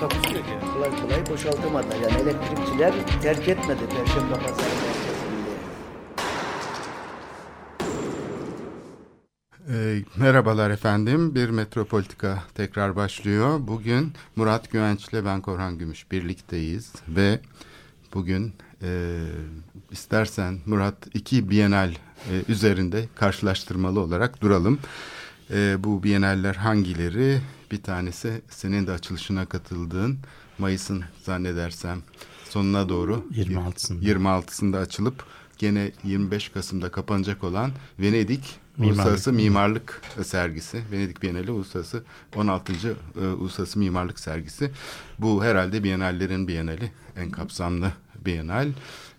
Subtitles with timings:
[0.00, 0.72] Takusu yok yani.
[0.72, 1.86] kolay kolay boşaltamadı.
[2.02, 5.50] Yani elektrikçiler terk etmedi Perşembe Pazarı merkezinde.
[9.68, 11.34] Ee, merhabalar efendim.
[11.34, 13.58] Bir Metropolitika tekrar başlıyor.
[13.62, 17.40] Bugün Murat Güvenç ile ben Korhan Gümüş birlikteyiz ve
[18.14, 19.18] bugün e,
[19.90, 24.78] istersen Murat iki Bienal e, üzerinde karşılaştırmalı olarak duralım.
[25.50, 27.40] E, bu Bienaller hangileri?
[27.70, 30.18] Bir tanesi senin de açılışına katıldığın
[30.58, 32.02] Mayıs'ın zannedersem
[32.48, 34.02] sonuna doğru 26'sında.
[34.02, 35.24] 26'sında açılıp
[35.58, 38.96] gene 25 Kasım'da kapanacak olan Venedik Mimarlık.
[38.96, 40.82] Uluslararası Mimarlık Sergisi.
[40.92, 42.04] Venedik Bienali Uluslararası
[42.36, 42.72] 16.
[42.72, 44.70] e, Uluslararası Mimarlık Sergisi.
[45.18, 46.92] Bu herhalde Bienallerin Bienali.
[47.16, 47.92] En kapsamlı
[48.26, 48.68] Bienal.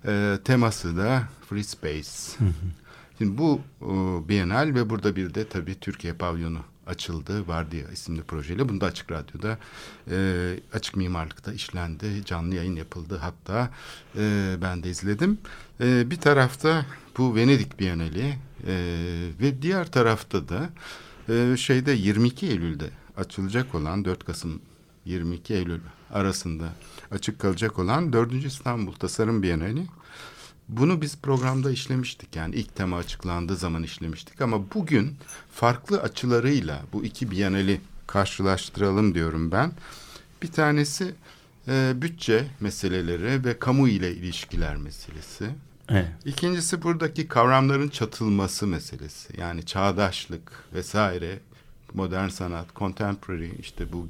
[0.06, 2.10] E, teması da Free Space.
[3.18, 3.88] Şimdi bu e,
[4.30, 6.60] Bienal ve burada bir de tabii Türkiye pavyonu
[6.92, 7.48] açıldı.
[7.48, 8.70] Vardiya isimli projeyle.
[8.70, 9.58] Bunu da Açık Radyo'da
[10.12, 12.26] e, Açık Mimarlık'ta işlendi.
[12.26, 13.18] Canlı yayın yapıldı.
[13.22, 13.70] Hatta
[14.18, 15.38] e, ben de izledim.
[15.82, 16.86] E, bir tarafta
[17.18, 18.74] bu Venedik Bienali e,
[19.42, 20.70] ve diğer tarafta da
[21.30, 24.62] e, şeyde 22 Eylül'de açılacak olan 4 Kasım
[25.06, 25.80] 22 Eylül
[26.14, 26.66] arasında
[27.12, 28.34] açık kalacak olan 4.
[28.46, 29.88] İstanbul Tasarım Bienali.
[30.72, 35.16] Bunu biz programda işlemiştik yani ilk tema açıklandığı zaman işlemiştik ama bugün
[35.54, 39.72] farklı açılarıyla bu iki bienali karşılaştıralım diyorum ben.
[40.42, 41.16] Bir tanesi
[41.68, 45.50] e, bütçe meseleleri ve kamu ile ilişkiler meselesi.
[45.90, 46.08] Evet.
[46.26, 49.42] İkincisi buradaki kavramların çatılması meselesi.
[49.42, 51.40] Yani çağdaşlık vesaire,
[51.94, 54.08] modern sanat, contemporary işte bu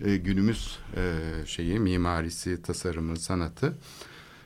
[0.00, 1.14] e, günümüz e,
[1.46, 3.74] şeyi, mimarisi, tasarımı, sanatı.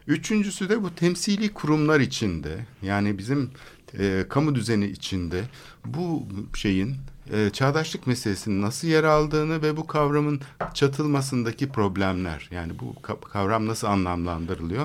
[0.07, 3.51] Üçüncüsü de bu temsili kurumlar içinde yani bizim
[3.99, 5.45] e, kamu düzeni içinde
[5.85, 6.97] bu şeyin
[7.33, 10.41] e, çağdaşlık meselesinin nasıl yer aldığını ve bu kavramın
[10.75, 14.85] çatılmasındaki problemler yani bu ka- kavram nasıl anlamlandırılıyor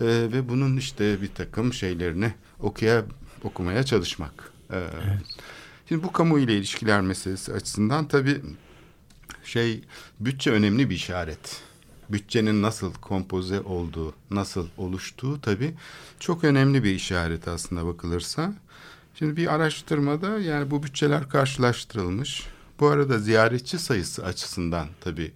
[0.00, 3.04] e, ve bunun işte bir takım şeylerini okuya
[3.44, 4.52] okumaya çalışmak.
[4.72, 4.78] E,
[5.88, 8.40] Şimdi bu kamu ile ilişkiler meselesi açısından tabii
[9.44, 9.84] şey
[10.20, 11.60] bütçe önemli bir işaret.
[12.10, 15.74] Bütçenin nasıl kompoze olduğu, nasıl oluştuğu tabii
[16.20, 18.54] çok önemli bir işaret aslında bakılırsa.
[19.14, 22.46] Şimdi bir araştırmada yani bu bütçeler karşılaştırılmış.
[22.80, 25.32] Bu arada ziyaretçi sayısı açısından tabii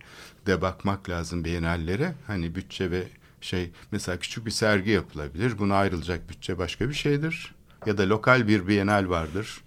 [0.47, 2.14] de bakmak lazım bienallere.
[2.26, 3.08] Hani bütçe ve
[3.41, 5.58] şey mesela küçük bir sergi yapılabilir.
[5.58, 7.54] Buna ayrılacak bütçe başka bir şeydir.
[7.87, 9.62] Ya da lokal bir bienal vardır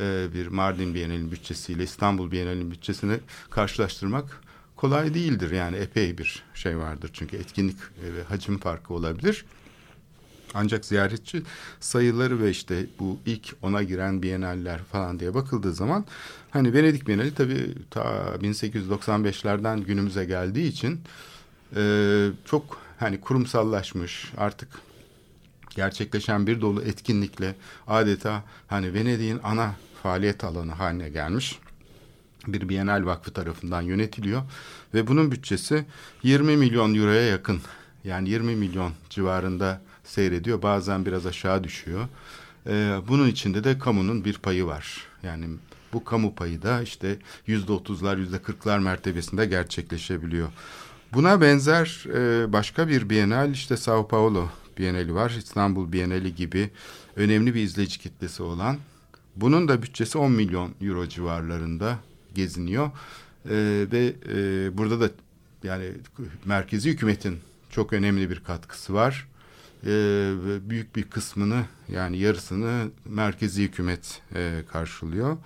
[0.00, 3.18] e, bir Mardin Bienali'nin bütçesiyle İstanbul Bienali'nin bütçesini
[3.50, 4.40] karşılaştırmak
[4.82, 5.50] kolay değildir.
[5.50, 7.10] Yani epey bir şey vardır.
[7.12, 9.44] Çünkü etkinlik e, ve hacim farkı olabilir.
[10.54, 11.42] Ancak ziyaretçi
[11.80, 16.04] sayıları ve işte bu ilk ona giren bienaller falan diye bakıldığı zaman
[16.50, 18.02] hani Venedik Bienali tabii ta
[18.40, 21.00] 1895'lerden günümüze geldiği için
[21.76, 21.82] e,
[22.44, 24.68] çok hani kurumsallaşmış artık
[25.70, 27.54] gerçekleşen bir dolu etkinlikle
[27.86, 31.58] adeta hani Venedik'in ana faaliyet alanı haline gelmiş
[32.46, 34.42] bir Bienal Vakfı tarafından yönetiliyor
[34.94, 35.84] ve bunun bütçesi
[36.22, 37.60] 20 milyon euroya yakın
[38.04, 42.08] yani 20 milyon civarında seyrediyor bazen biraz aşağı düşüyor.
[42.66, 45.46] Ee, bunun içinde de kamunun bir payı var yani
[45.92, 50.48] bu kamu payı da işte yüzde otuzlar yüzde kırklar mertebesinde gerçekleşebiliyor.
[51.12, 54.48] Buna benzer e, başka bir Bienal işte Sao Paulo
[54.78, 55.30] Bienali var.
[55.30, 56.70] İstanbul Bienali gibi
[57.16, 58.78] önemli bir izleyici kitlesi olan.
[59.36, 61.98] Bunun da bütçesi 10 milyon euro civarlarında
[62.34, 62.86] geziniyor.
[62.86, 65.10] E, ve e, burada da
[65.62, 65.84] yani
[66.44, 67.38] merkezi hükümetin
[67.70, 69.28] çok önemli bir katkısı var.
[69.86, 69.90] E,
[70.70, 75.36] büyük bir kısmını yani yarısını merkezi hükümet e, karşılıyor.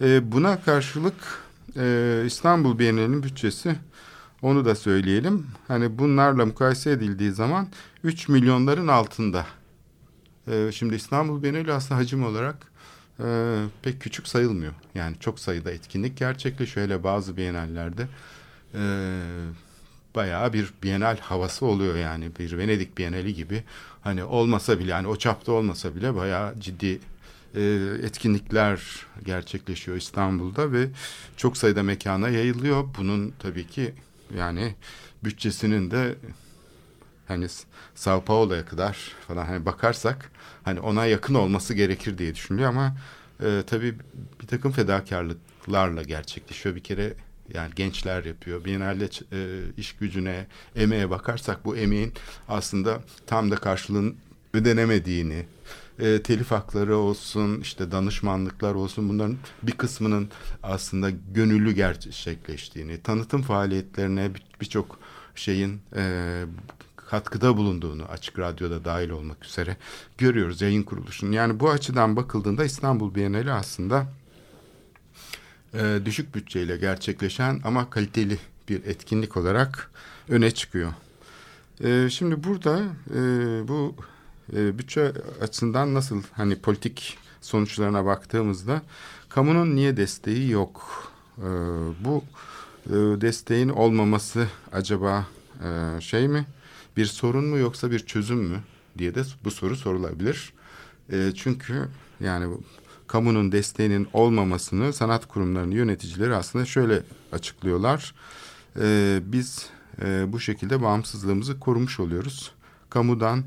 [0.00, 1.42] E, buna karşılık
[1.76, 3.76] e, İstanbul Bienali'nin bütçesi
[4.42, 5.46] onu da söyleyelim.
[5.68, 7.68] Hani bunlarla mukayese edildiği zaman
[8.04, 9.46] 3 milyonların altında.
[10.48, 12.56] Ee, şimdi İstanbul Bienali aslında hacim olarak
[13.24, 14.72] e, pek küçük sayılmıyor.
[14.94, 16.86] Yani çok sayıda etkinlik gerçekleşiyor.
[16.86, 18.08] Hele bazı bienallerde
[18.74, 18.82] e,
[20.14, 22.30] bayağı bir bienal havası oluyor yani.
[22.38, 23.64] Bir Venedik Bienali gibi.
[24.02, 27.00] Hani olmasa bile yani o çapta olmasa bile bayağı ciddi
[27.54, 27.62] e,
[28.02, 28.80] etkinlikler
[29.24, 30.88] gerçekleşiyor İstanbul'da ve
[31.36, 32.84] çok sayıda mekana yayılıyor.
[32.98, 33.94] Bunun tabii ki
[34.36, 34.74] yani
[35.24, 36.14] bütçesinin de
[37.30, 37.46] hani
[37.94, 40.30] Sao Paulo'ya kadar falan hani bakarsak
[40.62, 42.96] hani ona yakın olması gerekir diye düşünülüyor ama
[43.42, 43.94] e, tabii
[44.42, 46.74] bir takım fedakarlıklarla gerçekleşiyor.
[46.76, 47.14] Bir kere
[47.54, 48.64] yani gençler yapıyor.
[48.64, 50.46] Biennale e, iş gücüne,
[50.76, 52.12] emeğe bakarsak bu emeğin
[52.48, 54.16] aslında tam da karşılığın
[54.54, 55.46] ödenemediğini,
[55.98, 60.28] e, telif hakları olsun, işte danışmanlıklar olsun bunların bir kısmının
[60.62, 64.30] aslında gönüllü gerçekleştiğini, tanıtım faaliyetlerine
[64.60, 64.98] birçok
[65.34, 66.44] şeyin e,
[67.10, 69.76] katkıda bulunduğunu açık radyoda dahil olmak üzere
[70.18, 71.32] görüyoruz yayın kuruluşunun.
[71.32, 74.06] Yani bu açıdan bakıldığında İstanbul Bienali aslında
[75.74, 79.90] e, düşük bütçeyle gerçekleşen ama kaliteli bir etkinlik olarak
[80.28, 80.92] öne çıkıyor.
[81.84, 82.80] E, şimdi burada
[83.14, 83.20] e,
[83.68, 83.94] bu
[84.52, 85.12] e, bütçe
[85.42, 88.82] açısından nasıl hani politik sonuçlarına baktığımızda
[89.28, 91.06] kamunun niye desteği yok?
[91.38, 91.48] E,
[92.04, 92.24] bu
[92.86, 92.90] e,
[93.20, 95.26] desteğin olmaması acaba
[95.64, 96.46] e, şey mi?
[96.96, 98.60] Bir sorun mu yoksa bir çözüm mü
[98.98, 100.52] diye de bu soru sorulabilir.
[101.12, 101.88] E, çünkü
[102.20, 102.54] yani
[103.06, 107.02] kamunun desteğinin olmamasını sanat kurumlarının yöneticileri aslında şöyle
[107.32, 108.14] açıklıyorlar.
[108.80, 109.66] E, biz
[110.02, 112.52] e, bu şekilde bağımsızlığımızı korumuş oluyoruz.
[112.90, 113.44] Kamudan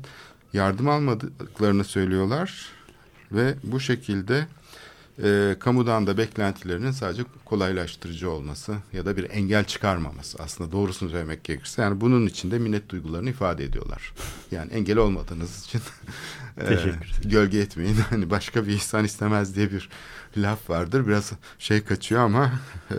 [0.52, 2.68] yardım almadıklarını söylüyorlar
[3.32, 4.46] ve bu şekilde
[5.22, 11.44] e, kamudan da beklentilerinin sadece kolaylaştırıcı olması ya da bir engel çıkarmaması aslında doğrusunu söylemek
[11.44, 14.12] gerekirse yani bunun içinde minnet duygularını ifade ediyorlar.
[14.50, 15.80] Yani engel olmadığınız için
[16.60, 16.78] e,
[17.24, 17.96] gölge etmeyin.
[18.10, 19.88] Hani başka bir ihsan istemez diye bir
[20.36, 21.06] laf vardır.
[21.06, 22.52] Biraz şey kaçıyor ama
[22.90, 22.96] e,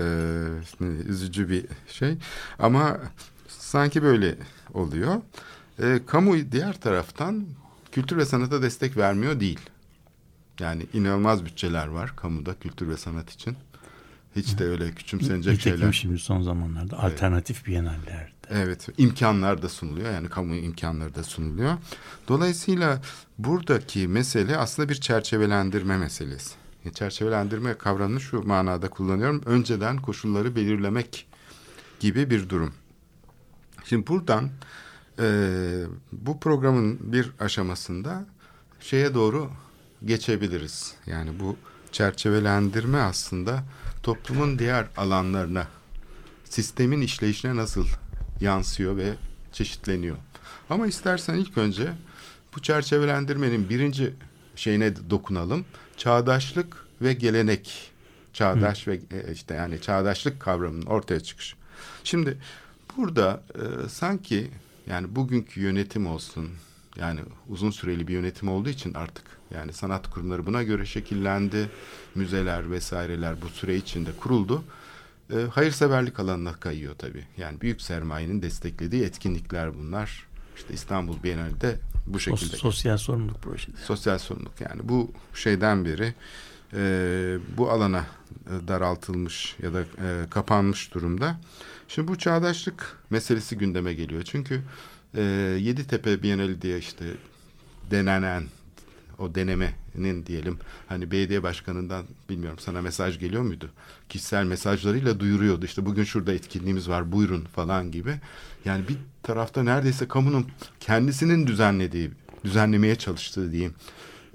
[1.07, 2.17] üzücü bir şey.
[2.59, 2.99] Ama
[3.47, 4.35] sanki böyle
[4.73, 5.21] oluyor.
[5.79, 7.45] E, kamu diğer taraftan
[7.91, 9.59] kültür ve sanata destek vermiyor değil.
[10.59, 13.57] Yani inanılmaz bütçeler var kamuda kültür ve sanat için.
[14.35, 15.91] Hiç de öyle küçümsenecek Nitekim şeyler.
[15.91, 17.13] şimdi son zamanlarda evet.
[17.13, 18.29] alternatif bienallerde.
[18.49, 21.73] Evet imkanlar da sunuluyor yani kamu imkanları da sunuluyor.
[22.27, 23.01] Dolayısıyla
[23.37, 26.55] buradaki mesele aslında bir çerçevelendirme meselesi.
[26.85, 29.41] Yani çerçevelendirme kavramını şu manada kullanıyorum.
[29.45, 31.27] Önceden koşulları belirlemek
[31.99, 32.73] gibi bir durum.
[33.85, 34.49] Şimdi buradan
[35.19, 35.25] e,
[36.11, 38.25] bu programın bir aşamasında
[38.79, 39.49] şeye doğru
[40.05, 40.93] geçebiliriz.
[41.07, 41.57] Yani bu
[41.91, 43.63] çerçevelendirme aslında
[44.03, 45.67] toplumun diğer alanlarına,
[46.45, 47.85] sistemin işleyişine nasıl
[48.41, 49.13] yansıyor ve
[49.51, 50.17] çeşitleniyor.
[50.69, 51.93] Ama istersen ilk önce
[52.55, 54.13] bu çerçevelendirmenin birinci
[54.55, 55.65] şeyine dokunalım.
[55.97, 57.91] Çağdaşlık ve gelenek.
[58.33, 58.91] Çağdaş Hı.
[58.91, 61.55] ve e, işte yani çağdaşlık kavramının ortaya çıkışı.
[62.03, 62.37] Şimdi
[62.97, 64.51] burada e, sanki
[64.87, 66.49] yani bugünkü yönetim olsun
[66.97, 67.19] yani
[67.49, 71.69] uzun süreli bir yönetim olduğu için artık yani sanat kurumları buna göre şekillendi.
[72.15, 74.63] Müzeler vesaireler bu süre içinde kuruldu.
[75.33, 77.25] E, hayırseverlik alanına kayıyor tabii.
[77.37, 80.27] Yani büyük sermayenin desteklediği etkinlikler bunlar.
[80.55, 82.57] İşte İstanbul Bienali'de bu şekilde.
[82.57, 83.71] Sosyal sorumluluk projesi.
[83.85, 86.13] Sosyal sorumluluk yani bu şeyden beri
[86.73, 88.05] e, bu alana
[88.47, 91.39] e, daraltılmış ya da e, kapanmış durumda.
[91.87, 94.23] Şimdi bu çağdaşlık meselesi gündeme geliyor.
[94.23, 94.61] Çünkü
[95.15, 95.21] e,
[95.61, 97.05] Yeditepe Bienali diye işte
[97.91, 98.43] denenen
[99.19, 103.69] o denemenin diyelim hani belediye başkanından bilmiyorum sana mesaj geliyor muydu?
[104.09, 105.65] Kişisel mesajlarıyla duyuruyordu.
[105.65, 108.19] İşte bugün şurada etkinliğimiz var buyurun falan gibi.
[108.65, 110.47] Yani bir tarafta neredeyse kamunun
[110.79, 112.11] kendisinin düzenlediği,
[112.43, 113.73] düzenlemeye çalıştığı diyeyim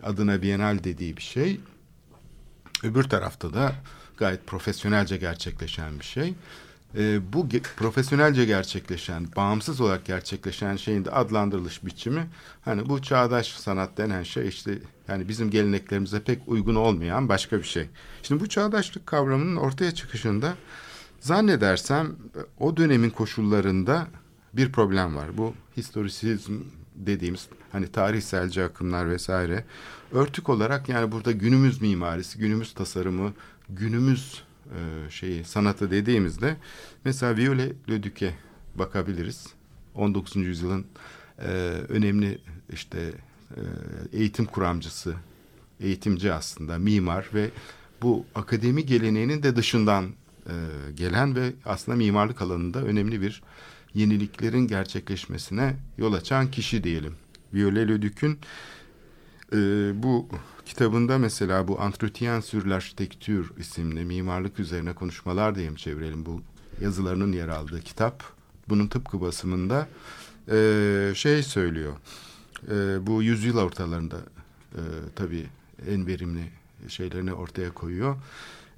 [0.03, 1.61] adına Bienal dediği bir şey.
[2.83, 3.73] Öbür tarafta da
[4.17, 6.35] gayet profesyonelce gerçekleşen bir şey
[6.99, 12.27] e, bu ge- profesyonelce gerçekleşen, bağımsız olarak gerçekleşen şeyin de adlandırılış biçimi
[12.65, 14.79] hani bu çağdaş sanat denen şey işte
[15.09, 17.87] yani bizim geleneklerimize pek uygun olmayan başka bir şey.
[18.23, 20.55] Şimdi bu çağdaşlık kavramının ortaya çıkışında
[21.21, 22.17] zannedersem
[22.59, 24.07] o dönemin koşullarında
[24.53, 25.39] bir problem var.
[25.39, 26.61] Bu historisizm
[26.95, 29.65] dediğimiz hani tarihselci akımlar vesaire
[30.13, 33.33] örtük olarak yani burada günümüz mimarisi, günümüz tasarımı,
[33.69, 36.57] günümüz e, şeyi sanatı dediğimizde
[37.05, 38.35] mesela Viole Leduc'e
[38.75, 39.47] bakabiliriz.
[39.95, 40.37] 19.
[40.37, 40.87] yüzyılın
[41.39, 41.49] e,
[41.89, 42.39] önemli
[42.73, 43.13] işte
[43.51, 43.61] e,
[44.13, 45.15] eğitim kuramcısı,
[45.81, 47.51] eğitimci aslında, mimar ve
[48.03, 50.05] bu akademi geleneğinin de dışından
[50.47, 50.55] e,
[50.95, 53.43] gelen ve aslında mimarlık alanında önemli bir
[53.95, 57.15] yeniliklerin gerçekleşmesine yol açan kişi diyelim.
[57.55, 58.39] Viole Leduc'ün
[59.53, 59.57] e,
[60.03, 60.29] bu
[60.71, 66.41] kitabında mesela bu Entretien sur l'Architecture isimli mimarlık üzerine konuşmalar diyeyim çevirelim bu
[66.81, 68.25] yazılarının yer aldığı kitap.
[68.69, 69.89] Bunun tıpkı basımında
[70.51, 71.93] e, şey söylüyor.
[72.69, 74.17] E, bu yüzyıl ortalarında
[74.75, 74.83] e,
[75.17, 75.47] tabii
[75.89, 76.51] en verimli
[76.89, 78.17] şeylerini ortaya koyuyor.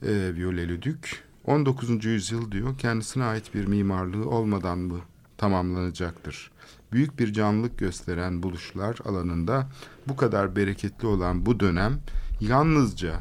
[0.02, 1.08] E, Viole Leduc.
[1.44, 2.04] 19.
[2.04, 5.00] yüzyıl diyor kendisine ait bir mimarlığı olmadan mı
[5.38, 6.50] tamamlanacaktır?
[6.92, 9.68] Büyük bir canlılık gösteren buluşlar alanında
[10.08, 12.00] bu kadar bereketli olan bu dönem
[12.40, 13.20] yalnızca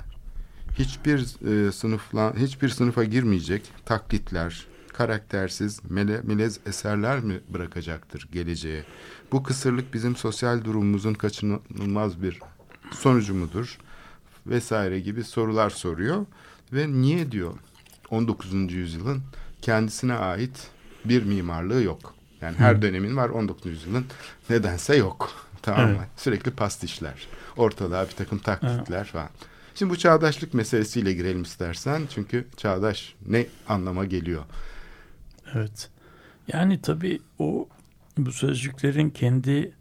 [0.79, 8.83] hiçbir e, sınıfla hiçbir sınıfa girmeyecek taklitler, karaktersiz, mele, melez eserler mi bırakacaktır geleceğe?
[9.31, 12.39] Bu kısırlık bizim sosyal durumumuzun kaçınılmaz bir
[12.91, 13.77] sonucu mudur?
[14.47, 16.25] Vesaire gibi sorular soruyor
[16.73, 17.53] ve niye diyor
[18.09, 18.73] 19.
[18.73, 19.21] yüzyılın
[19.61, 20.67] kendisine ait
[21.05, 22.20] bir mimarlığı yok.
[22.41, 22.81] Yani her Hı.
[22.81, 23.71] dönemin var 19.
[23.71, 24.05] yüzyılın
[24.49, 25.47] nedense yok.
[25.61, 25.95] Tamam mı?
[25.99, 26.07] Evet.
[26.17, 27.27] Sürekli pastişler.
[27.57, 29.29] Ortalığa bir takım taklitler falan.
[29.75, 32.01] Şimdi bu çağdaşlık meselesiyle girelim istersen.
[32.15, 34.43] Çünkü çağdaş ne anlama geliyor?
[35.53, 35.89] Evet.
[36.47, 37.67] Yani tabii o
[38.17, 39.71] bu sözcüklerin kendi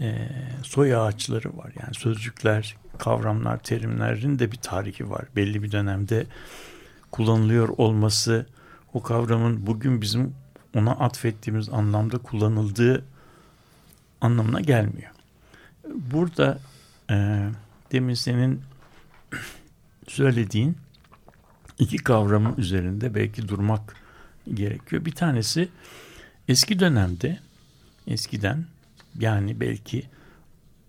[0.00, 0.28] e,
[0.62, 1.72] soy ağaçları var.
[1.82, 5.24] Yani sözcükler, kavramlar, terimlerin de bir tarihi var.
[5.36, 6.26] Belli bir dönemde
[7.10, 8.46] kullanılıyor olması
[8.92, 10.34] o kavramın bugün bizim
[10.78, 13.04] ona atfettiğimiz anlamda kullanıldığı
[14.20, 15.10] anlamına gelmiyor.
[15.94, 16.58] Burada
[17.10, 17.48] e,
[17.92, 18.62] demin senin
[20.08, 20.76] söylediğin
[21.78, 23.96] iki kavramın üzerinde belki durmak
[24.54, 25.04] gerekiyor.
[25.04, 25.68] Bir tanesi
[26.48, 27.38] eski dönemde
[28.06, 28.64] eskiden
[29.18, 30.06] yani belki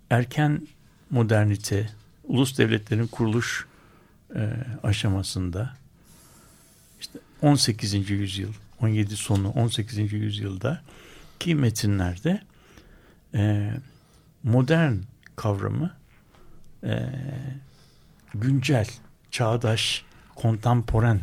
[0.10, 0.68] erken
[1.10, 1.90] modernite
[2.24, 3.68] ulus devletlerin kuruluş
[4.36, 4.54] e,
[4.84, 5.74] aşamasında
[7.00, 8.10] işte 18.
[8.10, 10.14] yüzyıl 17 sonu 18.
[10.14, 10.82] yüzyılda
[11.40, 12.42] ki metinlerde
[13.34, 13.72] e,
[14.44, 14.94] modern
[15.36, 15.92] kavramı
[16.84, 17.10] e,
[18.34, 18.88] güncel,
[19.32, 20.06] çağdaş,
[20.36, 21.22] kontemporen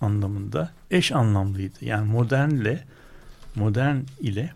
[0.00, 1.84] anlamında eş anlamlıydı.
[1.84, 2.84] Yani modernle
[3.54, 4.52] modern ile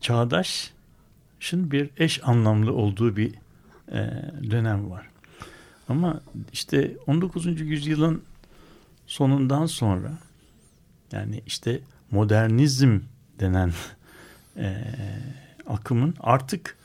[0.00, 0.70] çağdaşın
[1.70, 3.34] bir eş anlamlı olduğu bir
[3.88, 5.06] e, dönem var.
[5.88, 6.20] Ama
[6.52, 7.60] işte 19.
[7.60, 8.22] yüzyılın
[9.06, 10.18] sonundan sonra
[11.12, 12.98] yani işte modernizm
[13.40, 13.72] denen
[14.56, 14.84] e,
[15.66, 16.76] akımın artık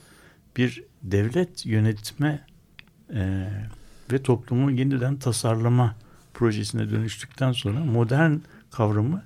[0.58, 2.46] bir devlet yönetme
[3.14, 3.48] e,
[4.12, 5.96] ve toplumu yeniden tasarlama
[6.34, 8.34] projesine dönüştükten sonra modern
[8.72, 9.24] kavramı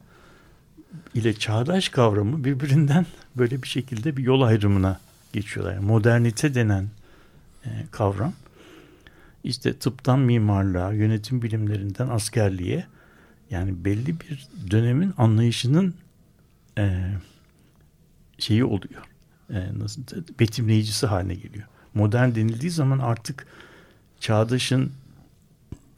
[1.13, 4.99] ile çağdaş kavramı birbirinden böyle bir şekilde bir yol ayrımına
[5.33, 5.77] geçiyorlar.
[5.77, 6.89] Modernite denen
[7.65, 8.33] e, kavram
[9.43, 12.85] işte tıptan mimarlığa, yönetim bilimlerinden askerliğe
[13.49, 15.93] yani belli bir dönemin anlayışının
[16.77, 17.11] e,
[18.39, 19.01] şeyi oluyor.
[19.49, 20.01] E, nasıl
[20.39, 21.65] betimleyicisi haline geliyor.
[21.93, 23.47] Modern denildiği zaman artık
[24.19, 24.91] çağdaşın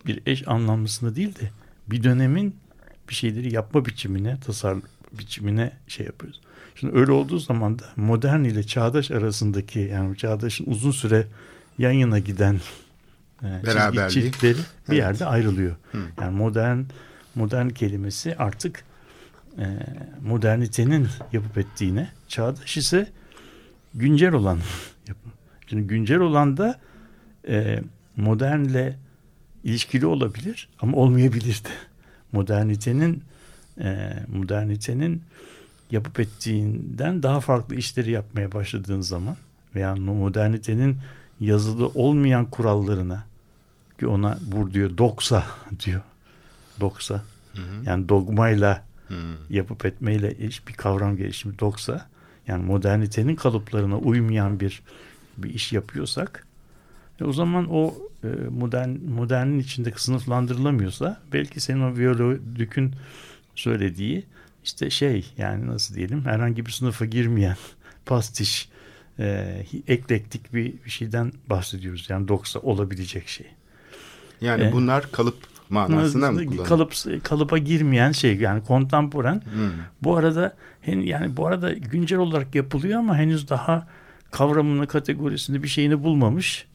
[0.05, 1.51] bir eş anlamlısında değil de
[1.87, 2.55] bir dönemin
[3.09, 4.77] bir şeyleri yapma biçimine, tasar
[5.11, 6.41] biçimine şey yapıyoruz.
[6.75, 11.27] Şimdi öyle olduğu zaman da modern ile çağdaş arasındaki yani çağdaşın uzun süre
[11.77, 12.59] yan yana giden e,
[13.55, 14.31] çizgi Beraberliği.
[14.43, 14.55] bir
[14.87, 14.97] Evet.
[14.99, 15.75] yerde ayrılıyor.
[15.91, 15.97] Hı.
[16.21, 16.79] Yani modern
[17.37, 18.83] modern kelimesi artık
[19.57, 19.65] e,
[20.23, 23.07] modernitenin yapıp ettiğine, çağdaş ise
[23.93, 24.59] güncel olan
[25.07, 25.29] yapı.
[25.67, 26.79] Şimdi güncel olan da
[27.47, 27.79] e,
[28.17, 28.97] modernle
[29.63, 31.69] ilişkili olabilir ama olmayabilir de.
[32.31, 33.23] Modernitenin
[33.79, 35.23] e, modernitenin
[35.91, 39.35] yapıp ettiğinden daha farklı işleri yapmaya başladığın zaman
[39.75, 40.97] veya modernitenin
[41.39, 43.23] yazılı olmayan kurallarına
[43.99, 45.43] ki ona vur diyor doksa
[45.85, 46.01] diyor.
[46.79, 47.23] Doksa.
[47.53, 47.83] Hı hı.
[47.85, 49.15] Yani dogmayla Hı.
[49.49, 52.09] yapıp etmeyle iş bir kavram gelişimi doksa
[52.47, 54.81] yani modernitenin kalıplarına uymayan bir
[55.37, 56.47] bir iş yapıyorsak
[57.21, 62.93] e, o zaman o e, modern modernin içinde sınıflandırılamıyorsa belki senin o Viyolodük'ün
[63.55, 64.25] söylediği
[64.63, 67.57] işte şey yani nasıl diyelim herhangi bir sınıfa girmeyen
[68.05, 68.69] pastiş
[69.19, 69.57] e,
[69.87, 72.05] eklektik bir, bir şeyden bahsediyoruz.
[72.09, 73.47] Yani doksa olabilecek şey.
[74.41, 75.37] Yani E, bunlar kalıp
[75.69, 76.65] manasına mı kullanılıyor?
[76.65, 76.93] Kalıp
[77.23, 79.35] kalıba girmeyen şey yani kontemporan.
[79.35, 79.71] Hı.
[80.03, 80.55] Bu arada
[80.87, 83.87] yani bu arada güncel olarak yapılıyor ama henüz daha
[84.31, 86.67] kavramını kategorisinde bir şeyini bulmamış.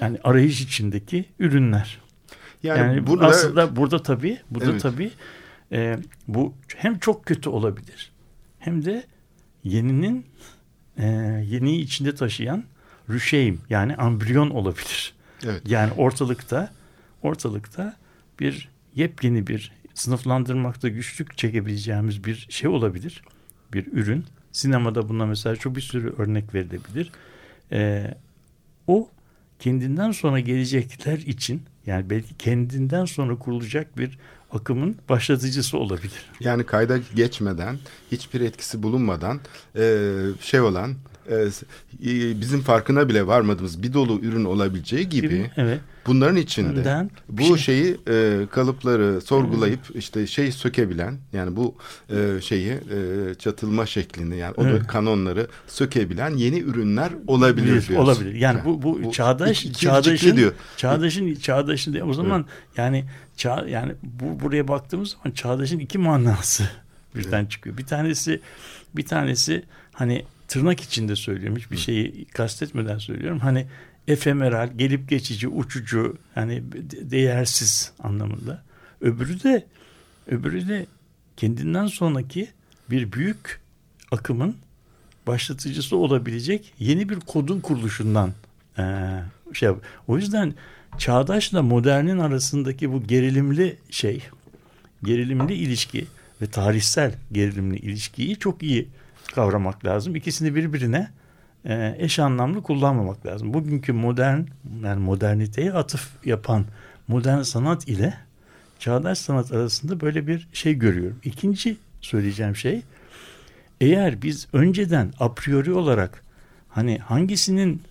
[0.00, 1.98] Yani arayış içindeki ürünler.
[2.62, 4.82] Yani, Yani, burada aslında burada tabii burada Evet.
[4.82, 5.10] tabii
[5.72, 8.12] e, bu hem çok kötü olabilir
[8.58, 9.04] hem de
[9.64, 10.26] yeninin
[10.98, 11.06] e,
[11.48, 12.64] yeniyi içinde taşıyan
[13.10, 15.14] rüşeym yani ambriyon olabilir.
[15.44, 15.62] evet.
[15.66, 16.72] Yani ortalıkta
[17.22, 17.96] ortalıkta
[18.40, 23.22] bir yepyeni bir sınıflandırmakta güçlük çekebileceğimiz bir şey olabilir.
[23.72, 24.24] Bir ürün.
[24.52, 27.12] Sinemada buna mesela çok bir sürü örnek verilebilir.
[27.72, 28.14] Ee,
[28.86, 29.08] o
[29.58, 34.18] kendinden sonra gelecekler için yani belki kendinden sonra kurulacak bir
[34.52, 36.30] akımın başlatıcısı olabilir.
[36.40, 37.78] Yani kayda geçmeden,
[38.12, 39.40] hiçbir etkisi bulunmadan
[39.76, 40.08] e,
[40.40, 40.94] şey olan
[41.30, 41.34] e,
[42.10, 45.80] e, bizim farkına bile varmadığımız bir dolu ürün olabileceği gibi Evet.
[46.06, 51.74] bunların içinde Önden bu şey- şeyi e, kalıpları sorgulayıp işte şey sökebilen yani bu
[52.10, 52.78] e, şeyi e,
[53.38, 54.86] çatılma şeklini yani o Evet.
[54.86, 57.94] kanonları sökebilen yeni ürünler olabilir Olabilir, diyorsun.
[57.94, 58.34] olabilir.
[58.34, 60.52] Yani bu bu, Bu çağdaş iki- çağdaşın diyor.
[60.76, 63.04] çağdaşın çağdaşın diye o zaman yani
[63.36, 66.64] çağ yani bu buraya baktığımız zaman çağdaşın iki manası
[67.16, 67.76] birden çıkıyor.
[67.78, 68.40] Bir tanesi
[68.96, 71.56] bir tanesi hani tırnak içinde söylüyorum.
[71.58, 73.38] Hiçbir şeyi kastetmeden söylüyorum.
[73.38, 73.66] Hani
[74.08, 78.62] efemeral, gelip geçici, uçucu, hani de- değersiz anlamında.
[79.00, 79.66] Öbürü de
[80.26, 80.86] öbürü de
[81.36, 82.48] kendinden sonraki
[82.90, 83.60] bir büyük
[84.10, 84.56] akımın
[85.26, 88.32] başlatıcısı olabilecek yeni bir kodun kuruluşundan
[88.78, 88.84] eee,
[89.52, 90.54] şey yap- O yüzden
[90.98, 94.22] çağdaşla modernin arasındaki bu gerilimli şey,
[95.04, 96.06] gerilimli ilişki
[96.42, 98.88] ve tarihsel gerilimli ilişkiyi çok iyi
[99.34, 100.16] kavramak lazım.
[100.16, 101.10] İkisini birbirine
[101.64, 103.54] eee, eş anlamlı kullanmamak lazım.
[103.54, 104.40] Bugünkü modern,
[104.84, 106.64] yani moderniteye atıf yapan
[107.08, 108.14] modern sanat ile
[108.78, 111.18] çağdaş sanat arasında böyle bir şey görüyorum.
[111.24, 112.82] İkinci söyleyeceğim şey,
[113.80, 116.22] eğer biz önceden a priori olarak
[116.68, 117.82] hani hangisinin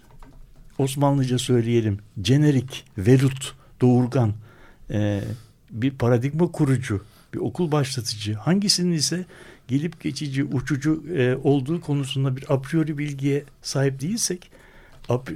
[0.77, 4.33] Osmanlıca söyleyelim jenerik, velut, doğurgan
[4.91, 5.21] e,
[5.71, 9.25] bir paradigma kurucu, bir okul başlatıcı hangisinin ise
[9.67, 14.51] gelip geçici, uçucu e, olduğu konusunda bir a priori bilgiye sahip değilsek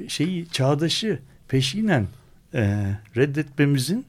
[0.08, 2.08] şeyi çağdaşı peşinen
[2.53, 4.05] e, reddetmemizin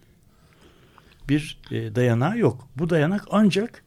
[1.28, 2.68] bir e, dayanağı yok.
[2.76, 3.85] Bu dayanak ancak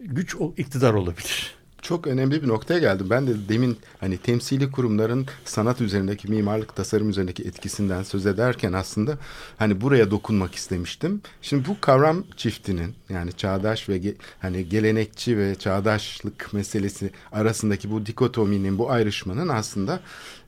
[0.00, 1.54] güç o iktidar olabilir.
[1.84, 3.06] Çok önemli bir noktaya geldim.
[3.10, 9.18] Ben de demin hani temsili kurumların sanat üzerindeki mimarlık tasarım üzerindeki etkisinden söz ederken aslında
[9.58, 11.20] hani buraya dokunmak istemiştim.
[11.42, 18.06] Şimdi bu kavram çiftinin yani çağdaş ve ge- hani gelenekçi ve çağdaşlık meselesi arasındaki bu
[18.06, 20.00] dikotominin bu ayrışmanın aslında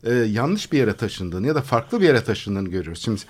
[0.05, 3.02] e, yanlış bir yere taşındığını ya da farklı bir yere taşındığını görüyoruz.
[3.02, 3.21] Şimdi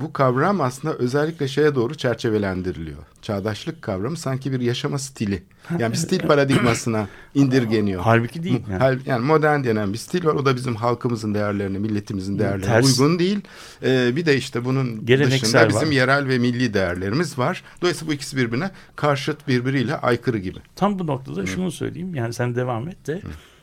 [0.00, 2.98] bu kavram aslında özellikle şeye doğru çerçevelendiriliyor.
[3.22, 5.42] Çağdaşlık kavramı sanki bir yaşama stili.
[5.78, 8.02] Yani bir stil paradigmasına indirgeniyor.
[8.02, 8.62] Halbuki değil.
[8.70, 8.98] Yani.
[9.06, 9.24] Yani.
[9.24, 10.34] modern denen bir stil var.
[10.34, 12.86] O da bizim halkımızın değerlerine, milletimizin değerlerine Ters.
[13.00, 13.40] uygun değil.
[13.82, 15.68] Ee, bir de işte bunun Geleneksel dışında var.
[15.68, 17.64] bizim yerel ve milli değerlerimiz var.
[17.82, 20.58] Dolayısıyla bu ikisi birbirine karşıt, birbiriyle aykırı gibi.
[20.76, 22.14] Tam bu noktada şunu söyleyeyim.
[22.14, 23.20] Yani sen devam et de.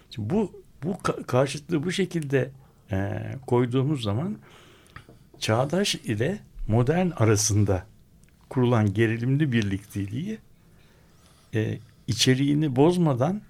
[0.09, 0.51] Şimdi bu
[0.83, 2.51] bu ka- karşıtlığı bu şekilde
[2.91, 4.37] e, koyduğumuz zaman
[5.39, 7.85] çağdaş ile modern arasında
[8.49, 10.37] kurulan gerilimli birlikteliği
[11.55, 13.41] e, içeriğini bozmadan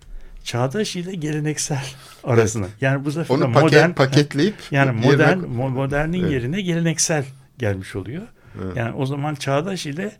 [0.43, 1.84] çağdaş ile geleneksel
[2.23, 2.67] arasına.
[2.82, 6.32] Yani bu sefer Onu paket, modern paketleyip yani yerine- modern mo- modernin Evet.
[6.32, 7.26] yerine geleneksel
[7.58, 8.23] gelmiş oluyor.
[8.63, 8.78] Evet.
[8.78, 10.12] Yani o zaman çağdaş ile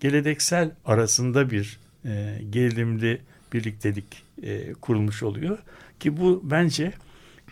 [0.00, 3.20] geleneksel arasında bir e, gerilimli
[3.52, 5.58] birliktelik e, kurulmuş oluyor
[6.00, 6.92] ki bu bence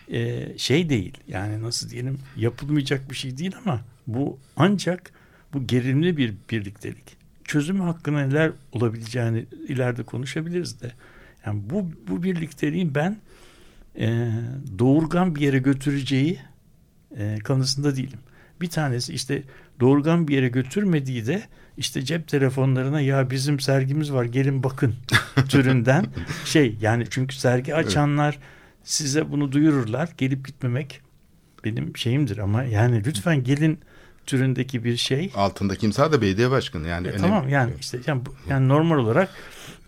[0.08, 5.12] e, şey değil yani nasıl diyelim yapılmayacak bir şey değil ama bu ancak
[5.52, 7.16] bu gerilimli bir birliktelik.
[7.44, 10.92] Çözümü hakkında neler olabileceğini ileride konuşabiliriz de.
[11.46, 13.16] Yani bu bu birlikteliğin ben
[13.98, 14.30] e,
[14.78, 16.38] doğurgan bir yere götüreceği
[17.16, 18.18] e, kanısında değilim.
[18.60, 19.42] Bir tanesi işte
[19.80, 21.42] doğurgan bir yere götürmediği de
[21.76, 24.94] işte cep telefonlarına ya bizim sergimiz var gelin bakın
[25.48, 26.06] türünden
[26.44, 28.38] şey yani çünkü sergi açanlar
[28.84, 31.00] size bunu duyururlar gelip gitmemek
[31.64, 33.78] benim şeyimdir ama yani lütfen gelin
[34.26, 37.06] türündeki bir şey altında kimse de belediye başkanı yani.
[37.06, 37.22] e, önemli.
[37.22, 39.28] tamam yani işte yani, bu- yani normal olarak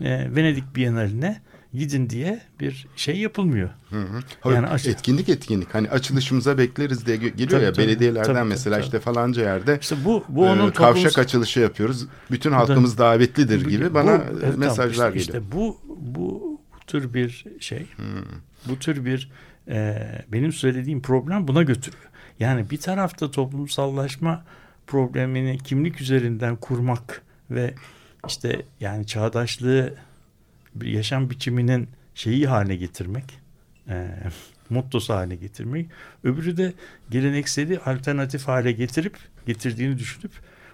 [0.00, 1.40] e, Venedik Bienali'ne
[1.74, 3.70] gidin diye bir şey yapılmıyor.
[3.90, 4.20] Hı hı.
[4.40, 7.86] Hayır, Yani aç- etkinlik etkinlik hani açılışımıza bekleriz diye geliyor Tabii, ya tabii.
[7.86, 11.60] belediyelerden Tabii, mesela tabii, işte falanca yerde İşte bu bu e, onun kavşak toplumsal- açılışı
[11.60, 12.06] yapıyoruz.
[12.30, 14.58] Bütün halkımız davetlidir Bu- gibi bu- bana evet, tamam.
[14.58, 15.42] mesajlar İşte- geliyor.
[15.44, 16.55] İşte bu bu
[16.86, 17.86] tür bir şey.
[17.96, 18.24] Hmm.
[18.68, 19.30] Bu tür bir
[19.68, 22.04] e, benim söylediğim problem buna götürüyor.
[22.40, 24.44] Yani bir tarafta toplumsallaşma
[24.86, 27.74] problemini kimlik üzerinden kurmak ve
[28.26, 29.94] işte yani çağdaşlığı
[30.74, 33.38] bir yaşam biçiminin şeyi haline getirmek,
[33.88, 34.08] e,
[34.70, 35.90] mottosu haline getirmek.
[36.24, 36.72] Öbürü de
[37.10, 40.32] gelenekseli alternatif hale getirip getirdiğini düşünüp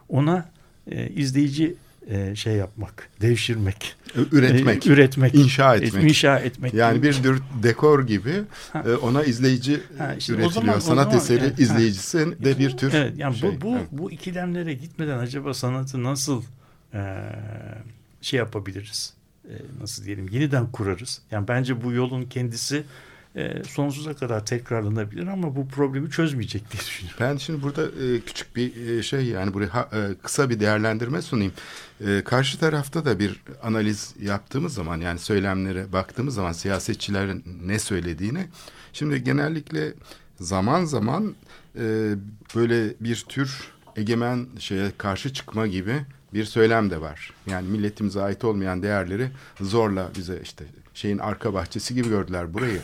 [0.09, 0.51] ona
[0.91, 1.75] e, izleyici
[2.09, 3.97] e, şey yapmak, devşirmek,
[4.33, 6.05] Üretmek, e, üretmek, inşa etmek.
[6.05, 6.75] inşa etmek.
[6.75, 8.33] Yani bir tür dekor gibi
[8.73, 8.85] Ha.
[8.87, 10.53] e, ona izleyici Ha, işte o üretiliyor.
[10.63, 13.51] zaman- o Sanat zaman- eseri evet, izleyicisi de bir tür Evet, yani şey.
[13.51, 13.87] bu bu Evet.
[13.93, 16.43] bu ikilemlere gitmeden acaba sanatı nasıl
[16.95, 17.01] e,
[18.21, 19.15] şey yapabiliriz?
[19.49, 20.29] E, nasıl diyelim?
[20.29, 21.21] Yeniden kurarız.
[21.31, 22.85] Yani bence bu yolun kendisi
[23.37, 27.19] e, sonsuza kadar tekrarlanabilir ama bu problemi çözmeyecek diye düşünüyorum.
[27.21, 31.53] Ben şimdi burada e, küçük bir e, şey yani buraya e, kısa bir değerlendirme sunayım.
[32.07, 38.47] E, karşı tarafta da bir analiz yaptığımız zaman yani söylemlere baktığımız zaman siyasetçilerin ne söylediğini
[38.93, 39.93] şimdi genellikle
[40.41, 41.35] zaman zaman
[41.77, 42.15] e,
[42.57, 46.03] böyle bir tür egemen şeye karşı çıkma gibi
[46.35, 47.33] bir söylem de var.
[47.47, 49.29] Yani milletimize ait olmayan değerleri
[49.61, 50.65] zorla bize işte
[50.95, 52.81] şeyin arka bahçesi gibi gördüler burayı.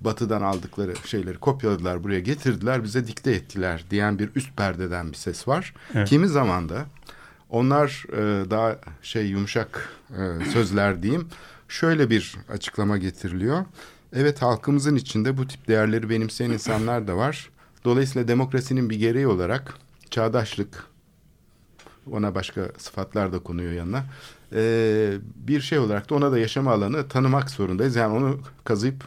[0.00, 5.48] Batıdan aldıkları şeyleri kopyaladılar buraya getirdiler bize dikte ettiler diyen bir üst perdeden bir ses
[5.48, 5.74] var.
[5.94, 6.08] Evet.
[6.08, 6.86] Kimi zaman da
[7.50, 11.28] onlar e, daha şey yumuşak e, sözler diyeyim
[11.68, 13.64] şöyle bir açıklama getiriliyor.
[14.12, 17.50] Evet halkımızın içinde bu tip değerleri benimseyen insanlar da var.
[17.84, 19.74] Dolayısıyla demokrasinin bir gereği olarak
[20.10, 20.86] çağdaşlık,
[22.10, 24.04] ona başka sıfatlar da konuyor yanına.
[24.52, 27.96] Ee, bir şey olarak da ona da yaşama alanı tanımak zorundayız.
[27.96, 29.04] Yani onu kazıyıp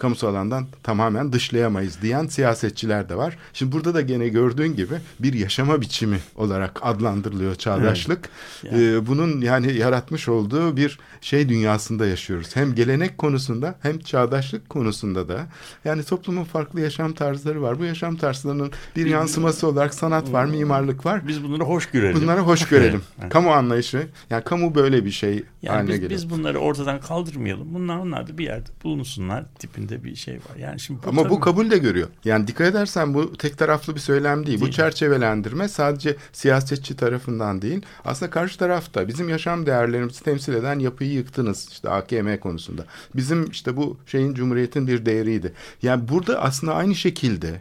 [0.00, 3.36] kamusal alandan tamamen dışlayamayız diyen siyasetçiler de var.
[3.52, 8.28] Şimdi burada da gene gördüğün gibi bir yaşama biçimi olarak adlandırılıyor çağdaşlık.
[8.64, 8.72] Evet.
[8.72, 8.84] Yani.
[8.84, 12.56] Ee, bunun yani yaratmış olduğu bir şey dünyasında yaşıyoruz.
[12.56, 15.46] Hem gelenek konusunda hem çağdaşlık konusunda da.
[15.84, 17.78] Yani toplumun farklı yaşam tarzları var.
[17.78, 21.28] Bu yaşam tarzlarının bir yansıması olarak sanat var, mimarlık var.
[21.28, 22.22] Biz bunları hoş görelim.
[22.22, 23.02] Bunları hoş görelim.
[23.30, 24.06] Kamu anlayışı.
[24.30, 26.10] Yani kamu böyle bir şey Yani haline biz, geliyor.
[26.10, 27.74] biz bunları ortadan kaldırmayalım.
[27.74, 30.56] Bunlar onlar da bir yerde bulunsunlar tipinde bir şey var.
[30.58, 32.08] Yani şimdi Ama tabii- bu kabul de görüyor.
[32.24, 34.58] Yani dikkat edersen bu tek taraflı bir söylem değil.
[34.60, 34.74] Bu Değil.
[34.74, 37.82] çerçevelendirme sadece siyasetçi tarafından değil.
[38.04, 41.68] Aslında karşı tarafta bizim yaşam değerlerimizi temsil eden yapıyı yıktınız.
[41.72, 42.84] İşte AKM konusunda.
[43.16, 45.52] Bizim işte bu şeyin Cumhuriyet'in bir değeriydi.
[45.82, 47.60] Yani burada aslında aynı şekilde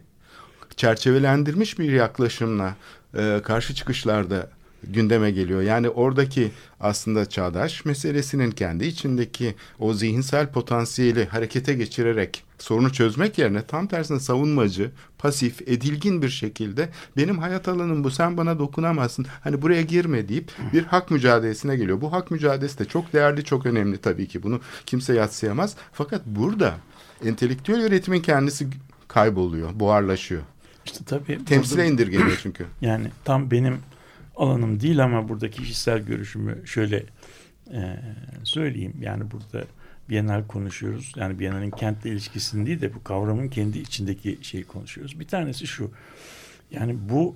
[0.75, 2.75] çerçevelendirmiş bir yaklaşımla
[3.17, 4.49] e, karşı çıkışlarda
[4.83, 5.61] gündeme geliyor.
[5.61, 13.61] Yani oradaki aslında çağdaş meselesinin kendi içindeki o zihinsel potansiyeli harekete geçirerek sorunu çözmek yerine
[13.61, 19.61] tam tersine savunmacı, pasif, edilgin bir şekilde benim hayat alanım bu sen bana dokunamazsın hani
[19.61, 22.01] buraya girme deyip bir hak mücadelesine geliyor.
[22.01, 25.75] Bu hak mücadelesi de çok değerli, çok önemli tabii ki bunu kimse yatsıyamaz.
[25.93, 26.75] Fakat burada
[27.25, 28.67] entelektüel üretimin kendisi
[29.07, 30.41] kayboluyor, buharlaşıyor.
[30.85, 32.65] işte tabii Temsile burada- indirgeniyor çünkü.
[32.81, 33.77] Yani tam benim
[34.39, 37.03] alanım değil ama buradaki kişisel görüşümü şöyle
[37.73, 37.99] e,
[38.43, 38.93] söyleyeyim.
[39.01, 39.65] Yani burada
[40.09, 41.13] Bienal konuşuyoruz.
[41.15, 45.19] Yani Bienal'in kentle ilişkisini değil de bu kavramın kendi içindeki şeyi konuşuyoruz.
[45.19, 45.91] Bir tanesi şu.
[46.71, 47.35] Yani bu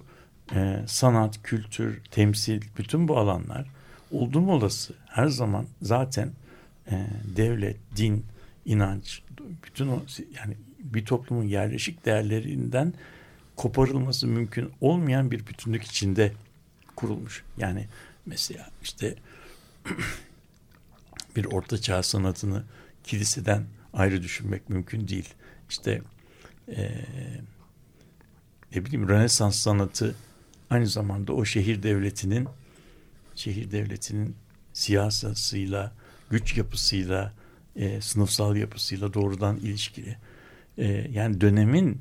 [0.56, 3.68] e, sanat, kültür, temsil, bütün bu alanlar
[4.12, 6.32] oldum olası her zaman zaten
[6.92, 8.26] e, devlet, din,
[8.66, 9.22] inanç,
[9.64, 10.00] bütün o
[10.40, 12.94] yani bir toplumun yerleşik değerlerinden
[13.56, 16.32] koparılması mümkün olmayan bir bütünlük içinde
[17.04, 17.44] kurulmuş.
[17.58, 17.88] Yani
[18.26, 19.16] mesela işte
[21.36, 22.64] bir orta çağ sanatını
[23.04, 25.34] kiliseden ayrı düşünmek mümkün değil.
[25.70, 26.02] İşte
[26.68, 27.06] eee
[28.76, 30.16] ne bileyim Rönesans sanatı
[30.70, 32.48] aynı zamanda o şehir devletinin
[33.36, 34.36] şehir devletinin
[34.74, 35.92] siyasasıyla,
[36.30, 37.34] güç yapısıyla,
[37.76, 40.18] e, sınıfsal yapısıyla doğrudan ilişkili.
[40.78, 42.00] E, yani dönemin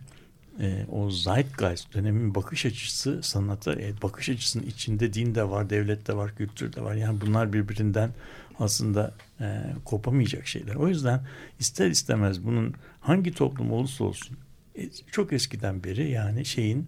[0.60, 6.08] e, o zeitgeist, dönemin bakış açısı sanata, e, bakış açısının içinde din de var, devlet
[6.08, 6.94] de var, kültür de var.
[6.94, 8.10] Yani bunlar birbirinden
[8.58, 10.74] aslında e, kopamayacak şeyler.
[10.74, 11.20] O yüzden
[11.58, 14.36] ister istemez bunun hangi toplum olursa olsun
[14.78, 16.86] e, çok eskiden beri yani şeyin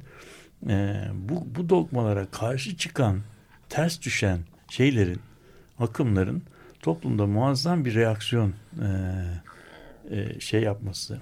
[0.68, 3.20] e, bu, bu dogmalara karşı çıkan,
[3.68, 5.20] ters düşen şeylerin,
[5.78, 6.42] akımların
[6.80, 8.88] toplumda muazzam bir reaksiyon e,
[10.10, 11.18] e, şey yapması,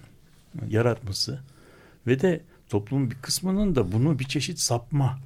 [0.69, 1.41] yaratması
[2.07, 5.19] ve de toplumun bir kısmının da bunu bir çeşit sapma,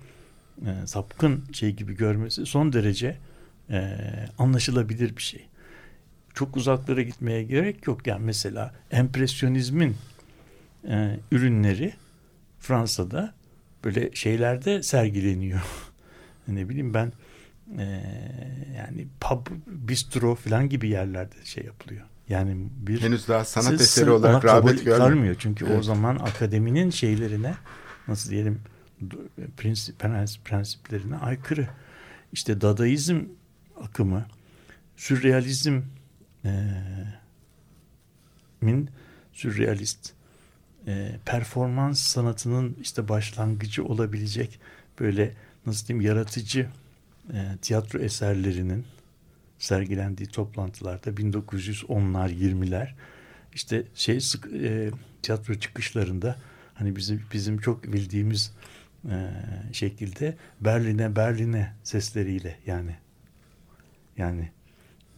[0.66, 3.16] e, sapkın şey gibi görmesi son derece
[3.70, 3.98] e,
[4.38, 5.46] anlaşılabilir bir şey.
[6.34, 8.06] Çok uzaklara gitmeye gerek yok.
[8.06, 9.96] Yani mesela empresyonizmin
[10.88, 11.94] e, ürünleri
[12.58, 13.34] Fransa'da
[13.84, 15.60] böyle şeylerde sergileniyor.
[16.48, 17.12] ne bileyim ben
[17.78, 17.84] e,
[18.76, 22.06] yani pub, bistro falan gibi yerlerde şey yapılıyor.
[22.28, 25.36] Yani bir Henüz daha sanat eseri olarak rağbet görmüyor.
[25.38, 25.84] Çünkü o Evet.
[25.84, 27.54] zaman akademinin şeylerine
[28.08, 28.60] nasıl diyelim
[29.56, 29.98] prensip,
[30.44, 31.68] prensiplerine aykırı.
[32.32, 33.20] İşte Dadaizm
[33.80, 34.26] akımı,
[34.96, 35.80] sürrealizm
[36.44, 36.50] e,
[38.60, 38.90] min
[39.32, 40.12] sürrealist
[40.86, 44.60] e, performans sanatının işte başlangıcı olabilecek
[45.00, 45.34] böyle
[45.66, 46.68] nasıl diyeyim yaratıcı
[47.32, 48.84] e, tiyatro eserlerinin
[49.58, 52.88] sergilendiği toplantılarda 1910'lar 20'ler
[53.54, 54.90] işte şey sık, e,
[55.22, 56.36] tiyatro çıkışlarında
[56.74, 58.52] hani bizim bizim çok bildiğimiz
[59.10, 59.30] e,
[59.72, 62.96] şekilde Berlin'e Berlin'e sesleriyle yani
[64.16, 64.50] yani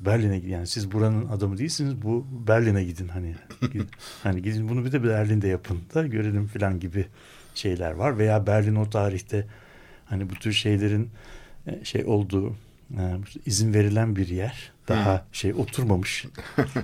[0.00, 0.48] Berlin'e.
[0.48, 2.02] Yani siz buranın adamı değilsiniz.
[2.02, 3.34] Bu Berlin'e gidin hani.
[3.60, 3.88] Gidin.
[4.22, 7.06] hani gidin bunu bir de Berlin'de yapın da görelim falan gibi
[7.54, 8.18] şeyler var.
[8.18, 9.46] Veya Berlin o tarihte
[10.06, 11.10] hani bu tür şeylerin
[11.66, 12.56] e, şey olduğu
[13.46, 14.72] izin verilen bir yer.
[14.88, 16.26] Daha şey oturmamış.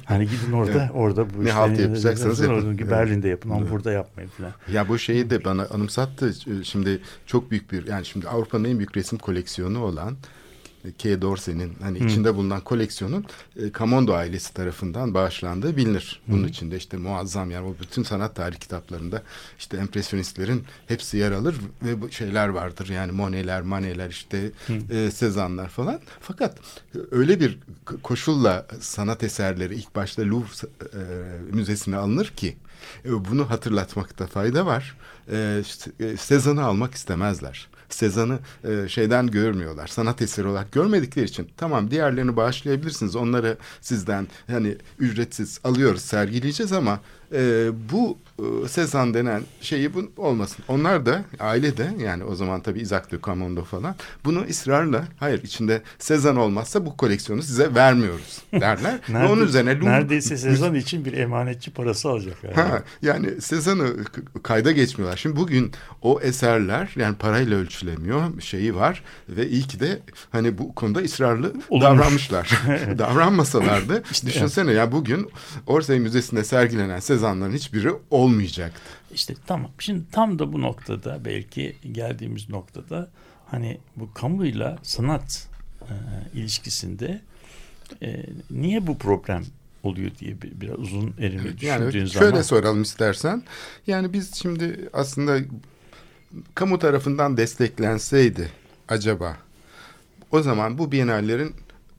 [0.04, 2.54] Hani gidin orada orada bu Ne halt yapacaksanız yapın.
[2.54, 4.52] orada Berlin'de yapın ama burada yapmayın falan.
[4.72, 6.34] Ya bu şeyi de bana anımsattı.
[6.64, 10.16] Şimdi çok büyük bir yani şimdi Avrupa'nın en büyük resim koleksiyonu olan
[10.98, 11.22] K.
[11.22, 12.04] Dorsey'nin hani Hı.
[12.04, 16.22] içinde bulunan koleksiyonun e, Camondo ailesi tarafından bağışlandığı bilinir.
[16.28, 16.48] Bunun Hı.
[16.48, 19.22] içinde işte muazzam yani o bütün sanat tarihi kitaplarında
[19.58, 22.88] işte empresyonistlerin hepsi yer alır ve bu şeyler vardır.
[22.88, 24.50] Yani Monet'ler, Manet'ler işte
[24.90, 26.00] e, Cezanne'lar falan.
[26.20, 26.58] Fakat
[27.10, 27.58] öyle bir
[28.02, 30.98] koşulla sanat eserleri ilk başta Louvre e,
[31.52, 32.56] müzesine alınır ki
[33.04, 34.96] e, bunu hatırlatmakta fayda var.
[35.32, 37.68] E, işte, e, Cezanne'ı almak istemezler.
[37.94, 39.86] Sezan'ı e, şeyden görmüyorlar.
[39.86, 43.16] Sanat eseri olarak görmedikleri için tamam diğerlerini bağışlayabilirsiniz.
[43.16, 47.00] Onları sizden yani ücretsiz alıyoruz, sergileyeceğiz ama
[47.32, 50.64] e, bu e, Sezan denen şeyi bu olmasın.
[50.68, 55.82] Onlar da ailede yani o zaman tabii Isaac de Camondo falan bunu ısrarla hayır içinde
[55.98, 58.98] Sezan olmazsa bu koleksiyonu size vermiyoruz derler.
[59.08, 62.36] Ve onun üzerine neredeyse sezon için bir emanetçi parası alacak.
[62.44, 62.54] Yani.
[62.54, 63.94] Ha, yani Sezan'ı
[64.42, 65.16] kayda geçmiyorlar.
[65.16, 70.74] Şimdi bugün o eserler yani parayla ölçülemiyor şeyi var ve iyi ki de hani bu
[70.74, 71.84] konuda ısrarlı Olmuş.
[71.84, 72.50] davranmışlar.
[72.98, 75.30] Davranmasalardı İşte, düşünsene ya bugün
[75.66, 78.80] Orsay Müzesi'nde sergilenen Sezan'ların hiçbiri olmayacaktı.
[79.14, 79.70] İşte tamam.
[79.78, 83.10] Şimdi tam da bu noktada belki geldiğimiz noktada
[83.46, 85.48] hani bu kamuyla sanat
[85.82, 85.94] e,
[86.34, 87.20] ilişkisinde
[88.02, 89.44] e, niye bu problem
[89.82, 92.42] oluyor diye bir, biraz uzun erini düşündüğün Yani şöyle zaman.
[92.42, 93.42] soralım istersen.
[93.86, 95.38] Yani biz şimdi aslında
[96.54, 98.48] kamu tarafından desteklenseydi
[98.88, 99.36] acaba
[100.30, 101.54] o zaman bu bienallerin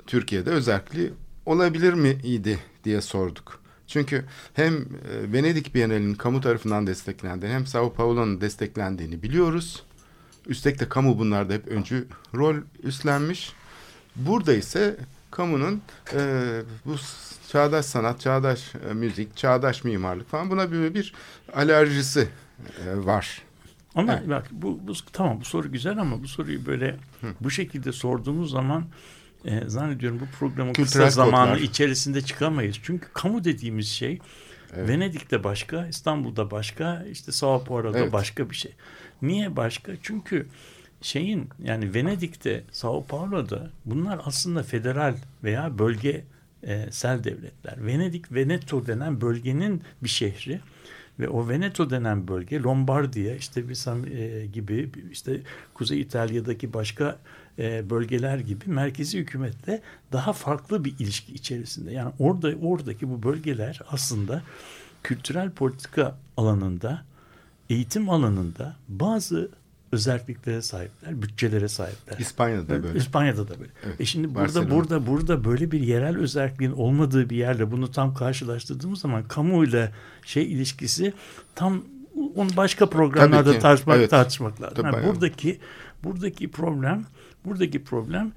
[0.08, 1.14] Türkiye'de özelliği
[1.46, 3.65] olabilir miydi diye sorduk.
[3.88, 4.84] Çünkü hem e,
[5.34, 9.84] Venedik Bienalinin kamu tarafından desteklendiğini hem Sao Paulo'nun desteklendiğini biliyoruz.
[10.48, 13.54] Üstelik de kamu bunlarda hep öncü rol üstlenmiş.
[14.16, 14.98] Burada ise
[15.32, 15.82] kamunun
[16.14, 16.96] e, bu
[17.52, 21.14] çağdaş sanat, çağdaş e, müzik, çağdaş mimarlık falan buna böyle bir
[21.54, 22.28] alerjisi
[22.86, 23.42] e, var.
[23.96, 24.30] Ama Evet.
[24.30, 26.98] bak bu, bu tamam bu soru güzel ama bu soruyu böyle
[27.42, 28.86] bu şekilde sorduğumuz zaman
[29.46, 31.62] e, zannediyorum bu programın Kültürel kısa zamanı kodlar.
[31.62, 32.76] içerisinde çıkamayız.
[32.84, 34.20] Çünkü kamu dediğimiz şey
[34.78, 34.90] Evet.
[34.90, 38.14] Venedik'te başka, İstanbul'da başka, işte Sao Paulo'da Evet.
[38.14, 38.72] başka bir şey.
[39.22, 39.92] Niye başka?
[40.02, 40.48] Çünkü
[41.02, 47.86] şeyin yani Venedik'te, Sao Paulo'da bunlar aslında federal veya bölgesel devletler.
[47.86, 50.60] Venedik, Veneto denen bölgenin bir şehri
[51.20, 55.42] ve o Veneto denen bölge Lombardiya işte bir e, gibi işte
[55.74, 57.20] Kuzey İtalya'daki başka
[57.60, 61.92] e, bölgeler gibi merkezi hükümetle daha farklı bir ilişki içerisinde.
[61.92, 64.42] Yani orada oradaki bu bölgeler aslında
[65.04, 67.04] kültürel politika alanında,
[67.70, 69.50] eğitim alanında bazı
[69.92, 72.20] özelliklere sahipler, bütçelere sahipler.
[72.20, 72.98] İspanya'da böyle.
[73.00, 73.72] İspanya'da da böyle.
[73.86, 74.70] Evet, E şimdi burada Barcelona.
[74.72, 79.92] burada burada böyle bir yerel özelliğin olmadığı bir yerle bunu tam karşılaştırdığımız zaman kamuyla
[80.26, 81.14] şey ilişkisi
[81.56, 81.84] tam
[82.36, 84.10] onu başka programlarda Tabii ki, tartışmak evet.
[84.10, 84.76] tartışmak lazım.
[84.76, 85.08] Tabii, bayağı.
[85.14, 85.60] buradaki
[86.04, 87.06] buradaki problem
[87.46, 88.32] buradaki problem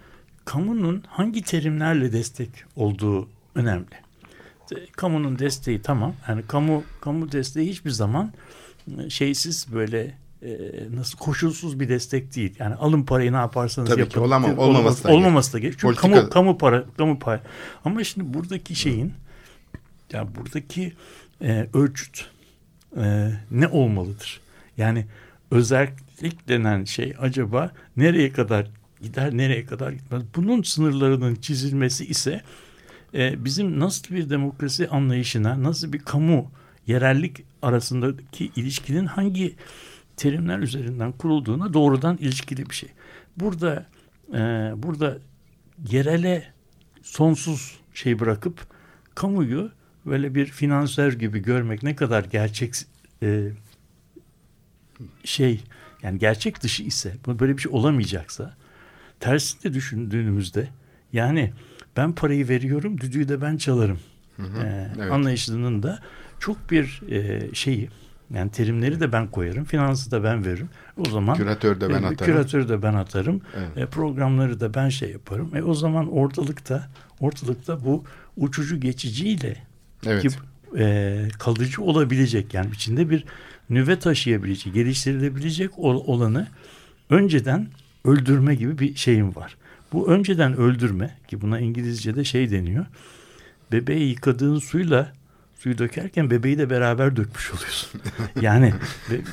[0.45, 3.87] kamunun hangi terimlerle destek olduğu önemli.
[4.97, 6.15] Kamunun desteği tamam.
[6.29, 8.33] Yani kamu kamu desteği hiçbir zaman
[8.99, 10.51] e, şeysiz böyle e,
[10.95, 12.55] nasıl koşulsuz bir destek değil.
[12.59, 14.13] Yani alın parayı ne yaparsanız Tabii yapın.
[14.13, 15.97] ki olama- Olmaz- olmaması da olmaması da gerekiyor.
[16.01, 17.41] Çünkü kamu kamu para kamu para.
[17.85, 19.13] Ama şimdi buradaki şeyin
[20.13, 20.93] ya buradaki
[21.43, 22.27] e, ölçüt
[22.97, 24.41] e, ne olmalıdır?
[24.77, 25.07] Yani
[25.51, 28.67] özellik denen şey acaba nereye kadar
[29.03, 30.23] gider, nereye kadar gitmez?
[30.37, 32.43] Bunun sınırlarının çizilmesi ise
[33.15, 36.51] e, bizim nasıl bir demokrasi anlayışına, nasıl bir kamu
[36.87, 39.55] yerellik arasındaki ilişkinin hangi
[40.17, 42.89] terimler üzerinden kurulduğuna doğrudan ilişkili bir şey.
[43.37, 43.87] Burada
[44.35, 44.39] e,
[44.77, 45.19] burada
[45.91, 46.45] yerele
[47.03, 48.67] sonsuz şey bırakıp
[49.15, 49.71] kamuyu
[50.09, 52.75] böyle bir finansör gibi görmek ne kadar gerçek
[53.23, 53.49] e,
[55.25, 55.61] şey
[56.03, 58.57] yani gerçek dışı ise bu böyle bir şey olamayacaksa
[59.21, 60.69] tersinde düşündüğümüzde
[61.13, 61.53] yani
[61.97, 63.99] ben parayı veriyorum düdüğü de ben çalarım
[64.39, 64.43] e,
[64.99, 65.13] evet.
[65.13, 65.99] anlayışının da
[66.41, 67.89] çok bir e, şeyi
[68.35, 72.07] yani terimleri de ben koyarım finansı da ben veririm o zaman Küratör de ben e,
[72.07, 72.17] atarım.
[72.17, 73.79] küratörü de ben atarım Evet.
[73.79, 76.89] e, programları da ben şey yaparım e, o zaman ortalıkta
[77.21, 78.05] ortalıkta bu
[78.37, 79.68] uçucu geçiciyle
[80.07, 80.23] Evet.
[80.23, 80.29] ki
[80.79, 83.25] e, kalıcı olabilecek yani içinde bir
[83.71, 86.49] nüve taşıyabilecek, geliştirilebilecek ol- olanı
[87.11, 87.69] önceden
[88.05, 89.57] öldürme gibi bir şeyim var.
[89.93, 92.87] Bu önceden öldürme ki buna İngilizce'de şey deniyor.
[93.73, 95.13] Bebeği yıkadığın suyla
[95.59, 98.01] suyu dökerken bebeği de beraber dökmüş oluyorsun.
[98.41, 98.75] yani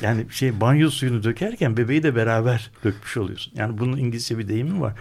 [0.02, 3.52] yani şey banyo suyunu dökerken bebeği de beraber dökmüş oluyorsun.
[3.56, 4.94] Yani bunun İngilizce bir deyimi var.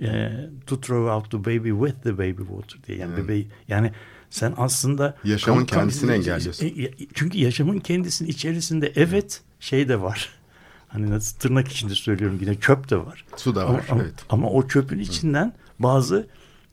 [0.00, 0.30] E,
[0.66, 2.98] to throw out the baby with the baby water diye.
[2.98, 3.24] Yani evet.
[3.24, 3.92] bebeği yani
[4.30, 6.66] sen aslında yaşamın kendisini engelliyorsun.
[6.66, 10.28] E, çünkü yaşamın kendisinin içerisinde evet şey de var.
[10.88, 13.24] Hani nasıl tırnak içinde söylüyorum yine çöp de var.
[13.36, 14.14] Su da var ama, evet.
[14.28, 16.26] Ama, o çöpün içinden bazı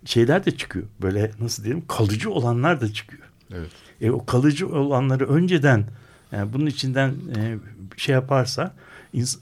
[0.06, 0.86] şeyler de çıkıyor.
[1.02, 3.24] Böyle nasıl diyelim kalıcı olanlar da çıkıyor.
[3.54, 3.72] Evet.
[4.02, 5.86] E, o kalıcı olanları önceden
[6.32, 7.58] yani bunun içinden e,
[7.98, 8.76] şey yaparsa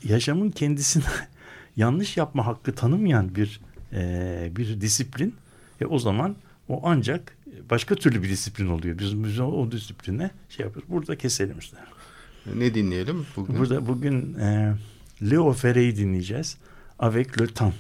[0.04, 1.04] yaşamın kendisine
[1.76, 3.62] yanlış yapma hakkı tanımayan bir
[3.94, 5.36] e, bir disiplin
[5.82, 6.36] e, o zaman
[6.70, 7.35] o ancak
[7.70, 9.00] başka türlü bir disiplin oluyor.
[9.00, 10.92] Biz, biz o, o disipline şey yapıyoruz.
[10.92, 11.78] Burada keselim işte.
[12.56, 13.58] Ne dinleyelim bugün?
[13.58, 14.74] Burada bugün e,
[15.22, 16.58] Leo Ferre'yi dinleyeceğiz.
[17.00, 17.74] Avec le temps.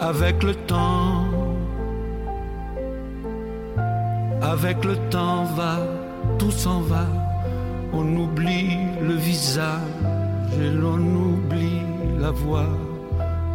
[0.00, 1.26] Avec le temps,
[4.40, 6.05] avec le temps va,
[6.50, 7.06] s'en va,
[7.92, 9.80] on oublie le visage
[10.60, 11.82] et l'on oublie
[12.18, 12.68] la voix,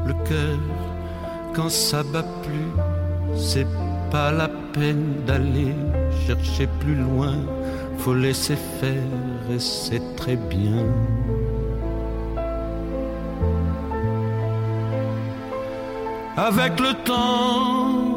[0.06, 0.58] le cœur,
[1.54, 2.72] quand ça bat plus,
[3.36, 3.68] c'est
[4.12, 5.74] pas la peine d'aller
[6.26, 7.36] chercher plus loin,
[7.98, 9.12] faut laisser faire
[9.52, 10.86] et c'est très bien.
[16.38, 18.11] Avec le temps,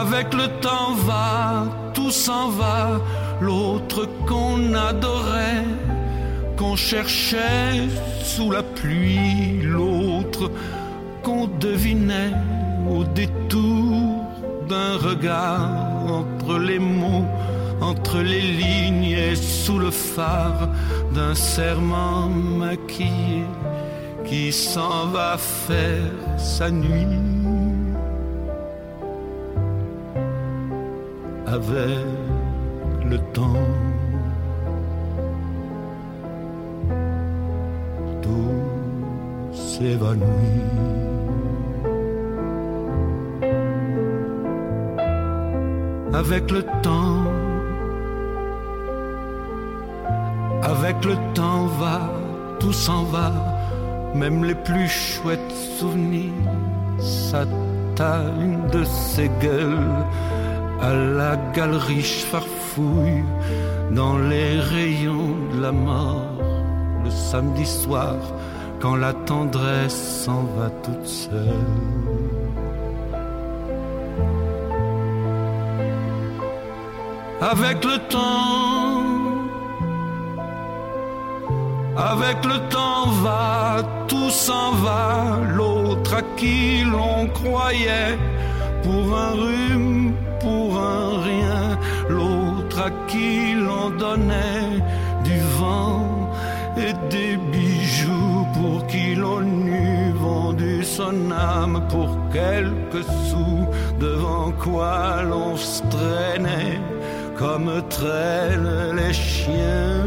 [0.00, 3.00] avec le temps va, tout s'en va,
[3.40, 5.64] l'autre qu'on adorait
[6.56, 7.88] qu'on cherchait
[8.22, 10.50] sous la pluie, l'autre
[11.22, 12.32] qu'on devinait
[12.88, 14.24] au détour
[14.68, 15.70] d'un regard
[16.08, 17.26] entre les mots,
[17.80, 20.68] entre les lignes et sous le phare
[21.14, 23.44] d'un serment maquillé
[24.24, 27.31] qui s'en va faire sa nuit
[31.52, 32.06] avec
[33.04, 33.66] le temps.
[46.14, 47.24] Avec le temps,
[50.62, 52.00] avec le temps va,
[52.60, 53.32] tout s'en va,
[54.14, 56.32] même les plus chouettes souvenirs
[56.98, 60.04] s'atteignent de ses gueules
[60.82, 63.24] à la galerie farfouille
[63.92, 66.42] dans les rayons de la mort
[67.04, 68.16] le samedi soir
[68.80, 71.92] quand la tendresse s'en va toute seule.
[77.40, 79.02] Avec le temps,
[81.96, 88.16] avec le temps va, tout s'en va, l'autre à qui l'on croyait
[88.82, 90.11] pour un rhume,
[92.86, 94.80] à qui l'on donnait
[95.28, 96.30] du vent
[96.76, 103.64] et des bijoux pour qui l'on eût vendu son âme pour quelques sous,
[104.00, 106.80] devant quoi l'on se traînait
[107.36, 110.06] comme traînent les chiens.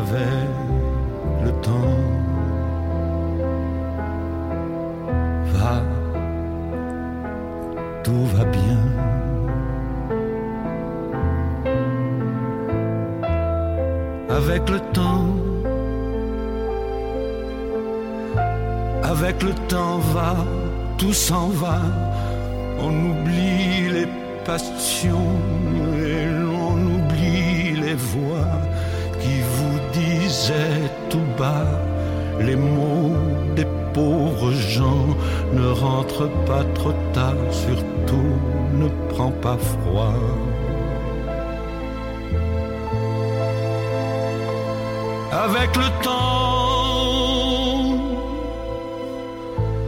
[0.00, 0.48] Avec
[1.44, 2.13] le temps,
[8.04, 8.94] tout va bien.
[14.36, 15.26] avec le temps.
[19.02, 20.34] Avec le temps va,
[20.98, 21.80] tout s'en va,
[22.80, 24.08] on oublie les
[24.44, 25.36] passions
[25.96, 28.52] et l'on oublie les voix
[29.20, 31.78] qui vous disaient tout bas
[32.40, 33.16] les mots
[33.94, 35.06] pauvres gens.
[35.52, 38.34] Ne rentre pas trop tard, surtout
[38.72, 40.14] ne prends pas froid.
[45.44, 46.34] avec le temps.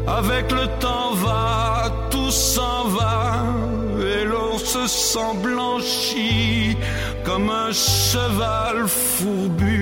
[0.07, 3.45] Avec le temps va, tout s'en va,
[4.01, 6.77] et l'on se sent blanchi
[7.25, 9.76] comme un cheval fourbu,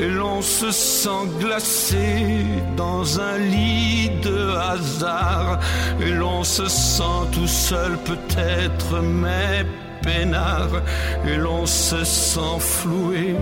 [0.00, 2.44] et l'on se sent glacé
[2.76, 5.60] dans un lit de hasard,
[6.00, 9.66] et l'on se sent tout seul peut-être, mais
[10.02, 10.82] peinard,
[11.26, 13.36] et l'on se sent floué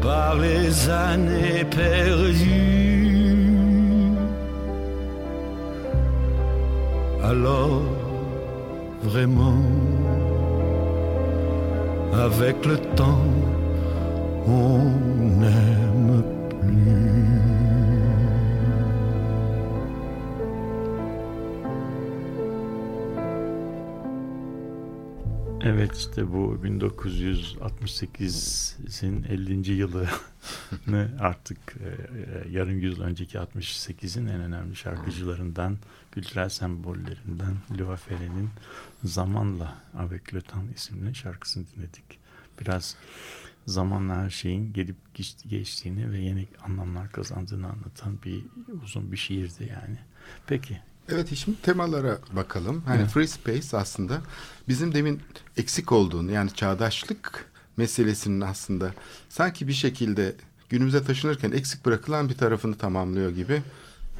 [0.00, 2.80] par les années perdues.
[7.30, 7.82] alors
[9.02, 9.62] vraiment,
[12.12, 13.24] avec le temps,
[14.46, 17.20] on n'aime plus.
[25.64, 29.72] Evet işte bu 1968'in 50.
[29.72, 30.08] yılını
[31.20, 35.78] artık e, e, yarım yüzyıl önceki 68'in en önemli şarkıcılarından,
[36.12, 38.50] kültürel sembollerinden Lua Ferre'nin
[39.04, 42.18] Zamanla Avec Le Temps isimli şarkısını dinledik.
[42.60, 42.96] Biraz
[43.66, 44.96] zamanla her şeyin gelip
[45.48, 48.44] geçtiğini ve yeni anlamlar kazandığını anlatan bir
[48.84, 49.98] uzun bir şiirdi yani.
[50.46, 50.80] Peki
[51.12, 52.82] Evet şimdi temalara bakalım.
[52.86, 53.10] Hani evet.
[53.10, 54.20] free space aslında
[54.68, 55.20] bizim demin
[55.56, 58.94] eksik olduğunu yani çağdaşlık meselesinin aslında
[59.28, 60.34] sanki bir şekilde
[60.68, 63.62] günümüze taşınırken eksik bırakılan bir tarafını tamamlıyor gibi.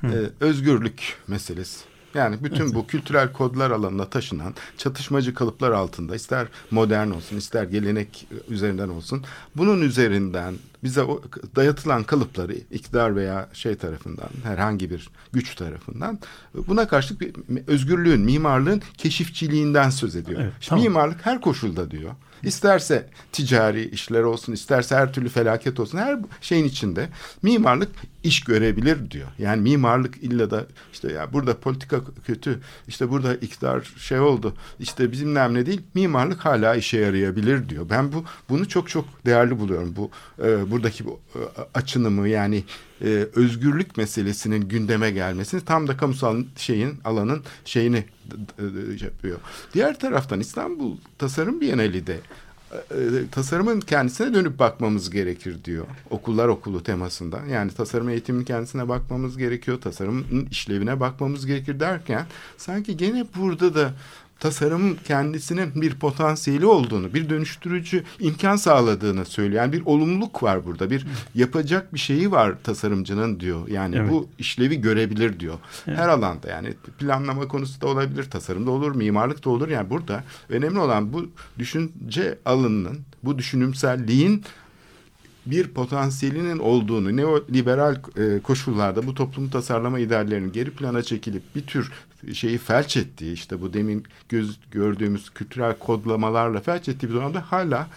[0.04, 1.89] Ee, özgürlük meselesi.
[2.14, 8.26] Yani bütün bu kültürel kodlar alanına taşınan çatışmacı kalıplar altında ister modern olsun ister gelenek
[8.48, 9.24] üzerinden olsun
[9.56, 10.54] bunun üzerinden
[10.84, 11.22] bize o
[11.56, 16.18] dayatılan kalıpları iktidar veya şey tarafından herhangi bir güç tarafından
[16.54, 17.32] buna karşılık bir
[17.66, 20.40] özgürlüğün, mimarlığın keşifçiliğinden söz ediyor.
[20.40, 20.84] Evet, tamam.
[20.84, 22.12] Mimarlık her koşulda diyor.
[22.42, 27.08] İsterse ticari işler olsun, isterse her türlü felaket olsun, her şeyin içinde
[27.42, 27.90] mimarlık
[28.22, 29.28] iş görebilir diyor.
[29.38, 35.12] Yani mimarlık illa da işte ya burada politika kötü, işte burada iktidar şey oldu, işte
[35.12, 37.86] bizim ne değil, mimarlık hala işe yarayabilir diyor.
[37.90, 39.94] Ben bu bunu çok çok değerli buluyorum.
[39.96, 40.10] Bu
[40.44, 41.40] e, buradaki bu e,
[41.74, 42.64] açınımı yani
[43.04, 48.04] e, özgürlük meselesinin gündeme gelmesini tam da kamusal şeyin alanın şeyini
[48.98, 49.38] şey yapıyor.
[49.74, 52.20] Diğer taraftan İstanbul Tasarım Bienali de e,
[53.32, 55.86] tasarımın kendisine dönüp bakmamız gerekir diyor.
[56.10, 57.40] Okullar okulu temasında.
[57.50, 59.80] Yani tasarım eğitiminin kendisine bakmamız gerekiyor.
[59.80, 63.92] Tasarımın işlevine bakmamız gerekir derken sanki gene burada da
[64.40, 69.62] tasarım kendisinin bir potansiyeli olduğunu, bir dönüştürücü imkan sağladığını söylüyor.
[69.62, 70.90] Yani bir olumluluk var burada.
[70.90, 73.68] Bir yapacak bir şeyi var tasarımcının diyor.
[73.68, 74.10] Yani evet.
[74.10, 75.58] bu işlevi görebilir diyor.
[75.86, 75.98] Evet.
[75.98, 79.68] Her alanda yani planlama konusu da olabilir, tasarımda olur, mimarlık da olur.
[79.68, 81.26] Yani burada önemli olan bu
[81.58, 84.44] düşünce alanının, bu düşünümselliğin
[85.46, 91.92] bir potansiyelinin olduğunu neoliberal e, koşullarda bu toplum tasarlama ideallerinin geri plana çekilip bir tür
[92.34, 97.88] şeyi felç ettiği işte bu demin göz, gördüğümüz kültürel kodlamalarla felç ettiği bir dönemde hala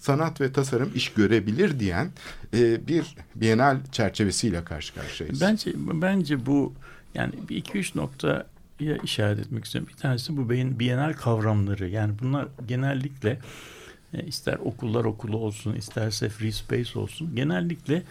[0.00, 2.10] sanat ve tasarım iş görebilir diyen
[2.54, 5.40] e, bir bienal çerçevesiyle karşı karşıyayız.
[5.40, 6.74] Bence bence bu
[7.14, 8.46] yani bir iki üç noktaya
[9.04, 9.90] işaret etmek istiyorum.
[9.94, 11.88] Bir tanesi bu beyin bienal kavramları.
[11.88, 13.38] Yani bunlar genellikle
[14.14, 18.02] e, ister okullar okulu olsun, isterse free space olsun genellikle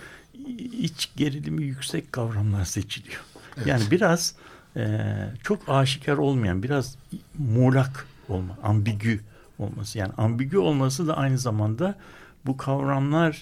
[0.80, 3.22] iç gerilimi yüksek kavramlar seçiliyor.
[3.58, 3.68] Evet.
[3.68, 4.36] Yani biraz
[4.76, 5.00] e,
[5.44, 6.98] çok aşikar olmayan, biraz
[7.38, 9.20] muğlak olma, ambigü
[9.60, 9.98] olması.
[9.98, 11.96] Yani ambigü olması da aynı zamanda
[12.46, 13.34] bu kavramlara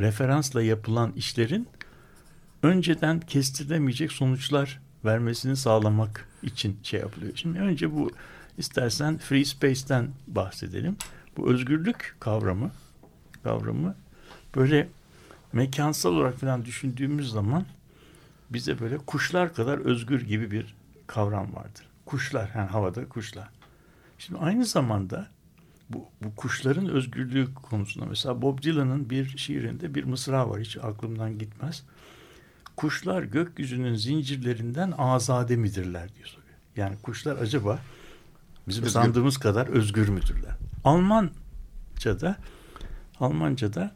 [0.00, 1.68] referansla yapılan işlerin
[2.62, 7.32] önceden kestirilemeyecek sonuçlar vermesini sağlamak için şey yapılıyor.
[7.34, 8.10] Şimdi önce bu
[8.58, 10.96] istersen free space'ten bahsedelim.
[11.36, 12.70] Bu özgürlük kavramı
[13.42, 13.94] kavramı
[14.56, 14.88] böyle
[15.52, 17.64] mekansal olarak falan düşündüğümüz zaman
[18.50, 20.74] bize böyle kuşlar kadar özgür gibi bir
[21.06, 21.86] kavram vardır.
[22.06, 23.48] Kuşlar yani havada kuşlar.
[24.18, 25.28] Şimdi aynı zamanda
[25.90, 31.38] bu, bu kuşların özgürlüğü konusunda mesela Bob Dylan'ın bir şiirinde bir mısra var hiç aklımdan
[31.38, 31.82] gitmez.
[32.76, 36.36] Kuşlar gökyüzünün zincirlerinden azade midirler diyor.
[36.76, 37.78] Yani kuşlar acaba
[38.68, 38.92] bizim özgür.
[38.92, 40.56] sandığımız kadar özgür müdürler?
[40.84, 42.36] Almanca'da
[43.20, 43.92] Almanca'da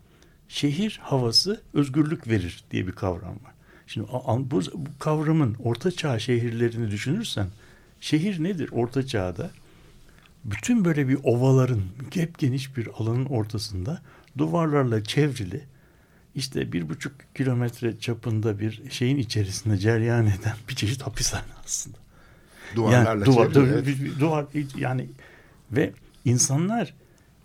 [0.48, 3.53] şehir havası özgürlük verir diye bir kavram var.
[3.86, 4.06] Şimdi
[4.38, 7.46] bu, bu kavramın orta çağ şehirlerini düşünürsen
[8.00, 9.50] şehir nedir orta çağda?
[10.44, 11.82] Bütün böyle bir ovaların
[12.14, 14.02] hep geniş bir alanın ortasında
[14.38, 15.64] duvarlarla çevrili
[16.34, 21.98] işte bir buçuk kilometre çapında bir şeyin içerisinde cereyan eden bir çeşit hapishane aslında.
[22.76, 24.08] Duvarlarla yani, duvar, çevrili.
[24.08, 24.20] Evet.
[24.20, 25.08] Duvar yani
[25.72, 25.92] ve
[26.24, 26.94] insanlar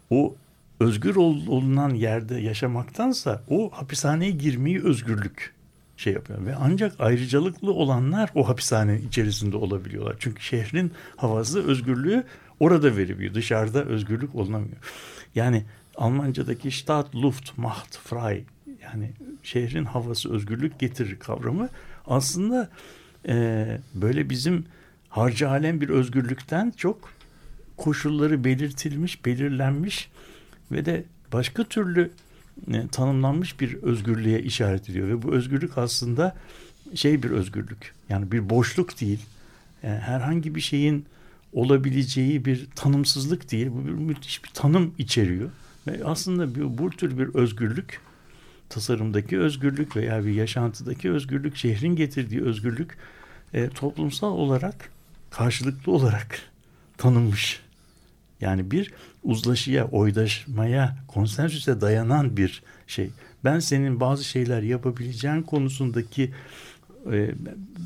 [0.09, 0.35] o
[0.79, 5.53] özgür olunan yerde yaşamaktansa o hapishaneye girmeyi özgürlük
[5.99, 6.45] şey yapıyor.
[6.45, 10.15] Ve ancak ayrıcalıklı olanlar o hapishane içerisinde olabiliyorlar.
[10.19, 12.23] Çünkü şehrin havası özgürlüğü
[12.59, 13.33] orada veriliyor.
[13.33, 14.77] Dışarıda özgürlük olunamıyor.
[15.35, 15.63] Yani
[15.95, 18.45] Almanca'daki Stadt, Luft, Macht, Frei
[18.83, 19.11] yani
[19.43, 21.69] şehrin havası özgürlük getirir kavramı
[22.07, 22.69] aslında
[23.27, 24.65] e, böyle bizim
[25.09, 27.09] harcı alem bir özgürlükten çok
[27.77, 30.09] koşulları belirtilmiş, belirlenmiş
[30.71, 32.11] ve de başka türlü
[32.73, 36.35] e, tanımlanmış bir özgürlüğe işaret ediyor ve bu özgürlük aslında
[36.95, 39.19] şey bir özgürlük yani bir boşluk değil
[39.83, 41.05] e, herhangi bir şeyin
[41.53, 43.67] olabileceği bir tanımsızlık değil.
[43.71, 45.49] Bu bir müthiş bir tanım içeriyor.
[45.87, 48.01] Ve aslında bu, bu tür bir özgürlük,
[48.69, 52.97] tasarımdaki özgürlük veya bir yaşantıdaki özgürlük, şehrin getirdiği özgürlük
[53.53, 54.89] e, toplumsal olarak
[55.31, 56.39] karşılıklı olarak
[56.97, 57.61] tanınmış.
[58.41, 58.93] Yani bir
[59.23, 63.09] uzlaşıya, oydaşmaya, konsensüse dayanan bir şey.
[63.43, 66.33] Ben senin bazı şeyler yapabileceğin konusundaki
[67.11, 67.31] e,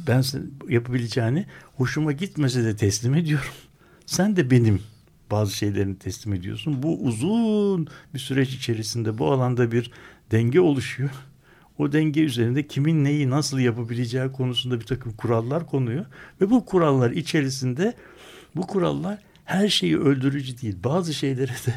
[0.07, 0.23] ben
[0.69, 3.53] yapabileceğini hoşuma gitmese de teslim ediyorum.
[4.05, 4.81] Sen de benim
[5.31, 6.83] bazı şeylerini teslim ediyorsun.
[6.83, 9.91] Bu uzun bir süreç içerisinde bu alanda bir
[10.31, 11.09] denge oluşuyor.
[11.77, 16.05] O denge üzerinde kimin neyi nasıl yapabileceği konusunda bir takım kurallar konuyor.
[16.41, 17.93] Ve bu kurallar içerisinde
[18.55, 20.75] bu kurallar her şeyi öldürücü değil.
[20.83, 21.73] Bazı şeylere de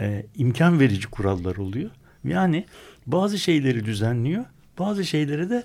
[0.00, 1.90] e, imkan verici kurallar oluyor.
[2.24, 2.66] Yani
[3.06, 4.44] bazı şeyleri düzenliyor,
[4.78, 5.64] bazı şeyleri de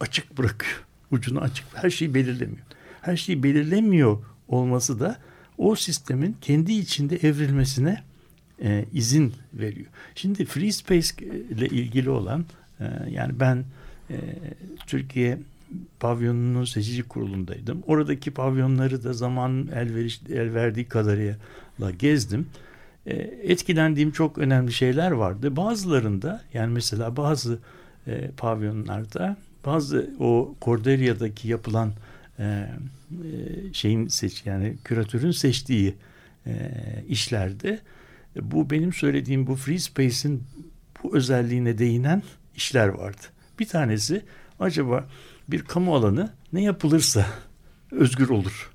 [0.00, 0.84] açık bırakıyor.
[1.10, 1.66] Ucunu açık.
[1.74, 2.66] Her şeyi belirlemiyor.
[3.00, 5.16] Her şeyi belirlemiyor olması da
[5.58, 8.02] o sistemin kendi içinde evrilmesine
[8.62, 9.86] e, izin veriyor.
[10.14, 12.44] Şimdi free space ile ilgili olan
[12.80, 13.64] e, yani ben
[14.10, 14.16] e,
[14.86, 15.38] Türkiye
[16.00, 17.82] pavyonunun seçici kurulundaydım.
[17.86, 22.46] Oradaki pavyonları da zaman el, veriş, el verdiği kadarıyla gezdim.
[23.06, 25.56] E, etkilendiğim çok önemli şeyler vardı.
[25.56, 27.58] Bazılarında yani mesela bazı
[28.06, 31.92] e, pavyonlarda bazı o Cordelia'daki yapılan
[32.38, 32.68] e, e,
[33.72, 35.94] şeyin seç yani küratörün seçtiği
[36.46, 36.52] e,
[37.08, 37.80] işlerde
[38.40, 40.42] bu benim söylediğim bu free space'in
[41.02, 42.22] bu özelliğine değinen
[42.56, 43.22] işler vardı.
[43.58, 44.22] Bir tanesi
[44.60, 45.08] acaba
[45.48, 47.26] bir kamu alanı ne yapılırsa
[47.90, 48.70] özgür olur.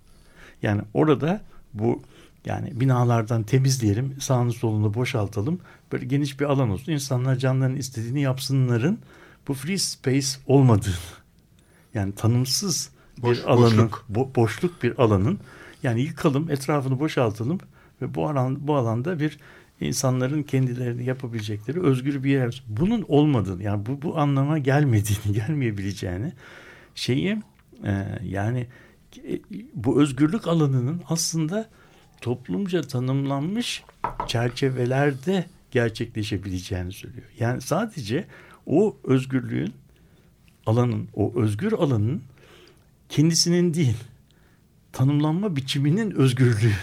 [0.61, 1.41] Yani orada
[1.73, 2.01] bu
[2.45, 5.59] yani binalardan temizleyelim, sağını solunu boşaltalım.
[5.91, 6.91] Böyle geniş bir alan olsun.
[6.91, 8.99] İnsanlar canlarının istediğini yapsınların
[9.47, 10.93] bu free space olmadığını
[11.93, 14.05] yani tanımsız bir Boş, alanın boşluk.
[14.09, 15.39] Bo, boşluk bir alanın
[15.83, 17.59] yani yıkalım etrafını boşaltalım
[18.01, 19.39] ve bu alan bu alanda bir
[19.81, 22.63] insanların kendilerini yapabilecekleri özgür bir yer.
[22.67, 26.33] Bunun olmadığını yani bu bu anlama gelmediğini, gelmeyebileceğini
[26.95, 27.41] şeyi
[27.83, 28.67] e, yani
[29.17, 29.39] e,
[29.73, 31.69] bu özgürlük alanının aslında
[32.21, 33.83] toplumca tanımlanmış
[34.27, 37.27] çerçevelerde gerçekleşebileceğini söylüyor.
[37.39, 38.27] Yani sadece
[38.65, 39.73] o özgürlüğün
[40.65, 42.21] alanın, o özgür alanın
[43.09, 43.97] kendisinin değil,
[44.91, 46.73] tanımlanma biçiminin özgürlüğü.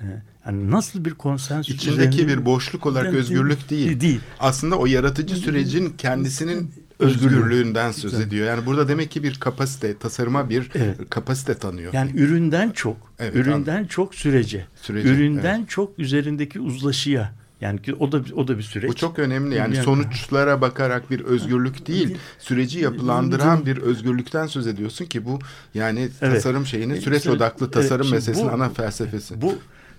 [0.00, 0.04] Ee,
[0.46, 4.00] yani nasıl bir konsensüs İçindeki üzerinde, bir boşluk olarak yani, özgürlük değil.
[4.00, 4.20] değil.
[4.40, 8.46] Aslında o yaratıcı sürecin kendisinin özgürlüğünden söz ediyor.
[8.46, 11.10] Yani burada demek ki bir kapasite, tasarıma bir evet.
[11.10, 11.92] kapasite tanıyor.
[11.92, 13.86] Yani üründen çok, evet, üründen anladım.
[13.86, 15.68] çok sürece, sürece üründen evet.
[15.68, 18.90] çok üzerindeki uzlaşıya yani o da o da bir süreç.
[18.90, 19.54] Bu çok önemli.
[19.54, 25.38] Yani, yani sonuçlara bakarak bir özgürlük değil, süreci yapılandıran bir özgürlükten söz ediyorsun ki bu
[25.74, 26.34] yani evet.
[26.34, 29.42] tasarım şeyinin e, süreç odaklı tasarım evet, meselesinin ana felsefesi.
[29.42, 29.54] Bu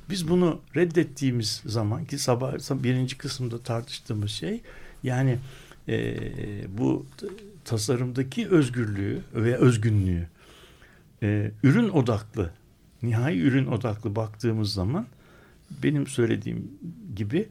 [0.10, 4.62] biz bunu reddettiğimiz zaman ki sabah birinci kısımda tartıştığımız şey
[5.04, 5.38] yani
[5.88, 6.18] e,
[6.78, 7.06] bu
[7.66, 10.28] tasarımdaki özgürlüğü ve özgünlüğü
[11.24, 12.52] e, ürün odaklı
[13.04, 15.08] nihai ürün odaklı baktığımız zaman
[15.84, 16.72] benim söylediğim
[17.16, 17.48] gibi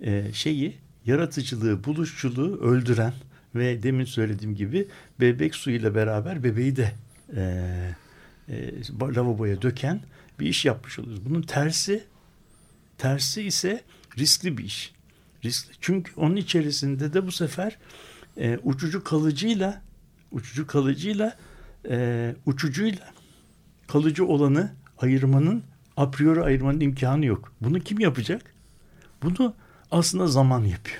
[0.00, 0.74] e, şeyi
[1.06, 3.12] yaratıcılığı, buluşçuluğu öldüren
[3.54, 4.88] ve demin söylediğim gibi
[5.20, 6.92] bebek suyuyla beraber bebeği de
[7.36, 7.40] e,
[8.48, 10.00] e, lavaboya döken
[10.40, 11.24] bir iş yapmış oluyoruz.
[11.24, 12.04] Bunun tersi
[12.98, 13.84] tersi ise
[14.18, 14.92] riskli bir iş.
[15.44, 15.74] Riskli.
[15.80, 17.78] Çünkü onun içerisinde de bu sefer
[18.36, 19.82] e, uçucu kalıcıyla
[20.32, 21.36] uçucu kalıcıyla
[21.90, 23.12] e, uçucuyla
[23.88, 25.62] kalıcı olanı ayırmanın
[25.96, 27.52] a priori ayırmanın imkanı yok.
[27.60, 28.54] Bunu kim yapacak?
[29.22, 29.54] Bunu
[29.90, 30.98] aslında zaman yapıyor.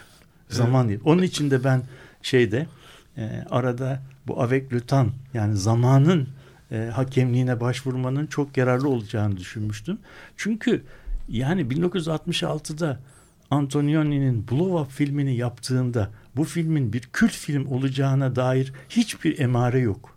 [0.49, 0.93] Zaman evet.
[0.93, 1.14] yapıyor.
[1.14, 1.82] Onun için de ben
[2.22, 2.66] şeyde
[3.16, 6.28] e, arada bu avec le temps yani zamanın
[6.72, 9.98] e, hakemliğine başvurmanın çok yararlı olacağını düşünmüştüm.
[10.36, 10.84] Çünkü
[11.28, 13.00] yani 1966'da
[13.50, 20.16] Antonioni'nin Blow Up filmini yaptığında bu filmin bir kült film olacağına dair hiçbir emare yok.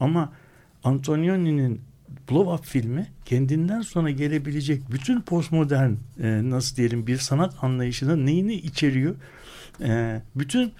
[0.00, 0.32] Ama
[0.84, 1.80] Antonioni'nin
[2.30, 8.54] Blow Up filmi kendinden sonra gelebilecek bütün postmodern e, nasıl diyelim bir sanat anlayışının neyini
[8.54, 9.14] içeriyor?
[9.80, 10.72] E, bütün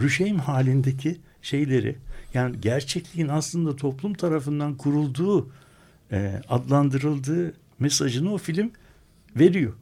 [0.00, 1.96] rüşeym halindeki şeyleri
[2.34, 5.50] yani gerçekliğin aslında toplum tarafından kurulduğu
[6.12, 8.70] e, adlandırıldığı mesajını o film
[9.36, 9.72] veriyor.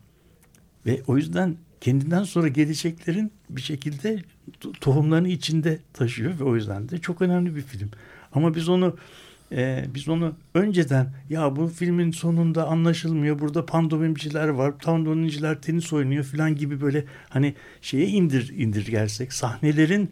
[0.86, 4.22] Ve o yüzden kendinden sonra geleceklerin bir şekilde
[4.80, 7.90] tohumlarını içinde taşıyor ve o yüzden de çok önemli bir film.
[8.32, 8.96] Ama biz onu
[9.53, 16.24] e, biz onu önceden ya bu filmin sonunda anlaşılmıyor burada pandomimciler var pandomimciler tenis oynuyor
[16.24, 20.11] falan gibi böyle hani şeye indir indir gelsek sahnelerin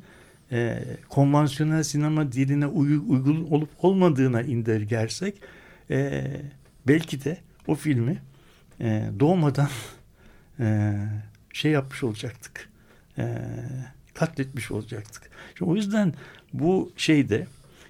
[0.52, 5.34] e, konvansiyonel sinema diline uy- uygun olup olmadığına indirgersek
[5.90, 6.26] e,
[6.88, 8.22] belki de o filmi
[8.80, 9.68] e, doğmadan
[10.60, 10.94] e,
[11.52, 12.68] şey yapmış olacaktık.
[13.18, 13.38] E,
[14.14, 15.30] katletmiş olacaktık.
[15.58, 16.14] Şimdi o yüzden
[16.52, 17.46] bu şeyde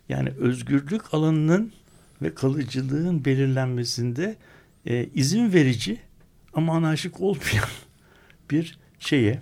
[0.09, 1.73] yani özgürlük alanının
[2.23, 4.37] ve kalıcılığın belirlenmesinde
[4.87, 6.01] e, izin verici
[6.55, 7.69] ama anarşik olmayan
[8.51, 9.39] bir şeye,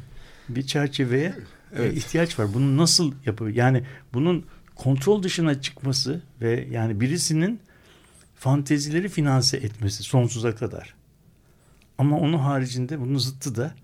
[0.49, 1.35] bir çerçeveye
[1.77, 1.97] Evet.
[1.97, 2.55] ihtiyaç var.
[2.55, 3.51] Bunu nasıl yapıyor?
[3.51, 4.45] Yani bunun
[4.75, 7.61] kontrol dışına çıkması ve yani birisinin
[8.35, 10.95] fantezileri finanse etmesi sonsuza kadar.
[11.99, 13.75] Ama onun haricinde bunun zıttı da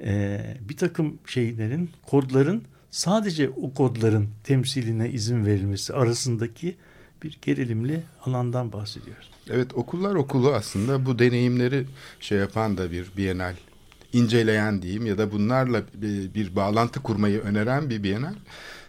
[0.00, 6.76] e, bir takım şeylerin, kodların sadece o kodların temsiline izin verilmesi arasındaki
[7.22, 9.30] bir gerilimli alandan bahsediyoruz.
[9.50, 11.86] Evet okullar okulu aslında bu deneyimleri
[12.20, 13.54] şey yapan da bir bienal
[14.14, 18.34] inceleyen diyeyim ya da bunlarla bir, bir bağlantı kurmayı öneren bir bienal.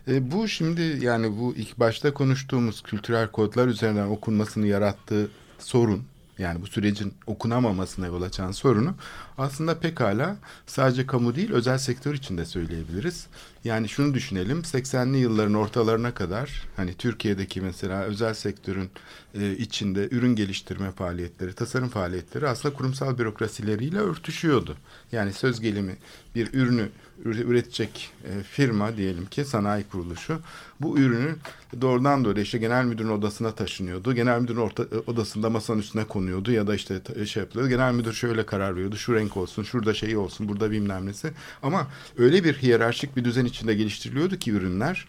[0.07, 6.03] E, bu şimdi yani bu ilk başta konuştuğumuz kültürel kodlar üzerinden okunmasını yarattığı sorun
[6.39, 8.95] yani bu sürecin okunamamasına yol açan sorunu
[9.37, 13.27] aslında pekala sadece kamu değil özel sektör için de söyleyebiliriz.
[13.63, 18.89] Yani şunu düşünelim 80'li yılların ortalarına kadar hani Türkiye'deki mesela özel sektörün
[19.39, 24.75] e, içinde ürün geliştirme faaliyetleri, tasarım faaliyetleri aslında kurumsal bürokrasileriyle örtüşüyordu.
[25.11, 25.95] Yani söz gelimi
[26.35, 26.89] bir ürünü
[27.25, 30.39] üre- üretecek e, firma diyelim ki sanayi kuruluşu
[30.81, 31.35] bu ürünü
[31.81, 34.13] doğrudan doğruya işte genel müdürün odasına taşınıyordu.
[34.13, 37.69] Genel müdürün orta, e, odasında masanın üstüne konuyordu ya da işte ta- şey yapılıyordu.
[37.69, 38.97] Genel müdür şöyle karar veriyordu.
[38.97, 41.31] Şu renk olsun, şurada şey olsun, burada bilmem nesi.
[41.63, 45.07] Ama öyle bir hiyerarşik bir düzen içinde geliştiriliyordu ki ürünler.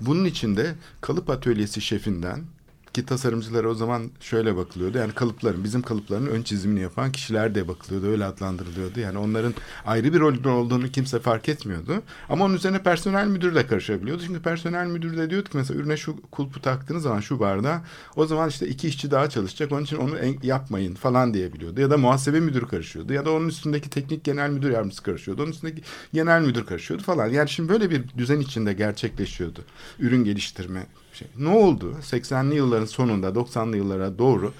[0.00, 2.44] Bunun içinde kalıp atölyesi şefinden
[2.92, 4.98] ki tasarımcılara o zaman şöyle bakılıyordu.
[4.98, 8.06] Yani kalıpların, bizim kalıpların ön çizimini yapan kişiler de bakılıyordu.
[8.06, 9.00] Öyle adlandırılıyordu.
[9.00, 9.54] Yani onların
[9.86, 12.02] ayrı bir rolde olduğunu kimse fark etmiyordu.
[12.28, 14.22] Ama onun üzerine personel müdür de karışabiliyordu.
[14.26, 17.84] Çünkü personel müdür de diyordu ki mesela ürüne şu kulpu taktığınız zaman şu bardağa
[18.16, 19.72] o zaman işte iki işçi daha çalışacak.
[19.72, 21.80] Onun için onu yapmayın falan diyebiliyordu.
[21.80, 23.12] Ya da muhasebe müdürü karışıyordu.
[23.12, 25.42] Ya da onun üstündeki teknik genel müdür yardımcısı karışıyordu.
[25.42, 25.82] Onun üstündeki
[26.12, 27.26] genel müdür karışıyordu falan.
[27.26, 29.60] Yani şimdi böyle bir düzen içinde gerçekleşiyordu.
[29.98, 30.86] Ürün geliştirme
[31.20, 31.28] şey.
[31.38, 31.94] Ne oldu?
[32.02, 34.52] 80'li yılların sonunda 90'lı yıllara doğru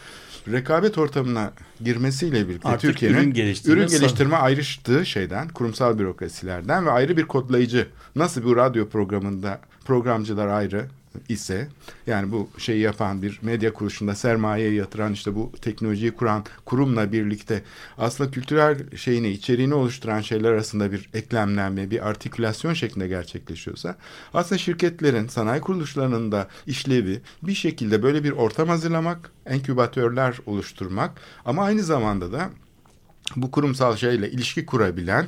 [0.52, 1.52] rekabet ortamına
[1.84, 7.86] girmesiyle birlikte Türkiye'nin ürün geliştirme- ürün geliştirme ayrıştığı şeyden, kurumsal bürokrasilerden ve ayrı bir kodlayıcı.
[8.16, 10.86] Nasıl bir radyo programında programcılar ayrı
[11.28, 11.68] ise
[12.06, 17.62] yani bu şeyi yapan bir medya kuruluşunda sermayeyi yatıran işte bu teknolojiyi kuran kurumla birlikte
[17.98, 23.96] aslında kültürel şeyini içeriğini oluşturan şeyler arasında bir eklemlenme bir artikülasyon şeklinde gerçekleşiyorsa
[24.34, 31.64] aslında şirketlerin sanayi kuruluşlarının da işlevi bir şekilde böyle bir ortam hazırlamak enkübatörler oluşturmak ama
[31.64, 32.50] aynı zamanda da
[33.36, 35.26] bu kurumsal şeyle ilişki kurabilen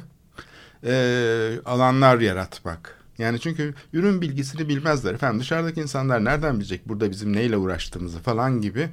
[0.84, 3.01] e, alanlar yaratmak.
[3.18, 5.14] Yani çünkü ürün bilgisini bilmezler.
[5.14, 8.88] Efendim dışarıdaki insanlar nereden bilecek burada bizim neyle uğraştığımızı falan gibi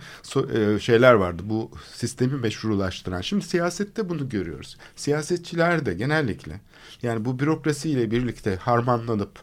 [0.53, 1.43] e, şeyler vardı.
[1.45, 3.22] Bu sistemi meşrulaştıran.
[3.22, 4.78] Şimdi siyasette bunu görüyoruz.
[4.95, 6.61] Siyasetçiler de genellikle
[7.03, 9.39] yani bu bürokrasiyle birlikte harmanlanıp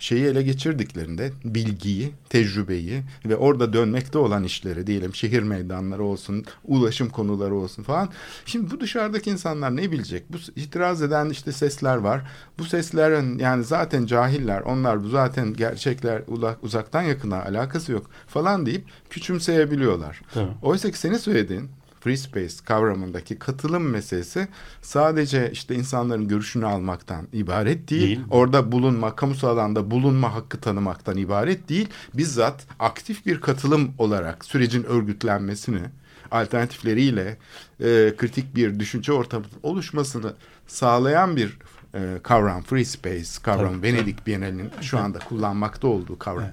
[0.00, 7.08] şeyi ele geçirdiklerinde bilgiyi, tecrübeyi ve orada dönmekte olan işleri diyelim şehir meydanları olsun, ulaşım
[7.08, 8.08] konuları olsun falan.
[8.46, 10.32] Şimdi bu dışarıdaki insanlar ne bilecek?
[10.32, 12.30] Bu itiraz eden işte sesler var.
[12.58, 16.22] Bu seslerin yani zaten cahiller, onlar bu zaten gerçekler
[16.62, 20.20] uzaktan yakına alakası yok falan deyip küçümseyebiliyorlar.
[20.34, 20.50] Tabii.
[20.62, 21.70] Oysa ki senin söylediğin
[22.00, 24.48] free space kavramındaki katılım meselesi
[24.82, 28.06] sadece işte insanların görüşünü almaktan ibaret değil.
[28.06, 28.20] Değil.
[28.30, 31.88] Orada bulunma, kamusal alanda bulunma hakkı tanımaktan ibaret değil.
[32.14, 35.82] Bizzat aktif bir katılım olarak sürecin örgütlenmesini,
[36.30, 37.36] alternatifleriyle
[37.80, 40.34] e, kritik bir düşünce ortamı oluşmasını
[40.66, 41.58] sağlayan bir
[41.94, 42.62] e, kavram.
[42.62, 43.76] Free space kavramı.
[43.76, 46.50] Tabii, Venedik Bienali'nin şu anda kullanmakta olduğu kavram.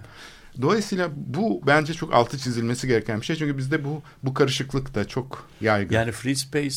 [0.61, 3.35] Dolayısıyla bu bence çok altı çizilmesi gereken bir şey.
[3.35, 5.95] Çünkü bizde bu bu karışıklık da çok yaygın.
[5.95, 6.75] Yani free space,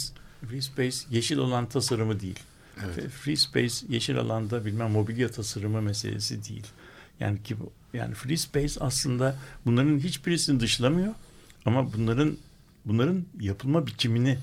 [0.50, 2.38] free space yeşil alan tasarımı değil.
[2.84, 3.10] Evet.
[3.10, 6.66] Free space yeşil alanda bilmem mobilya tasarımı meselesi değil.
[7.20, 7.56] Yani ki
[7.94, 11.14] yani free space aslında bunların hiçbirisini dışlamıyor
[11.64, 12.36] ama bunların
[12.84, 14.38] bunların yapılma biçimini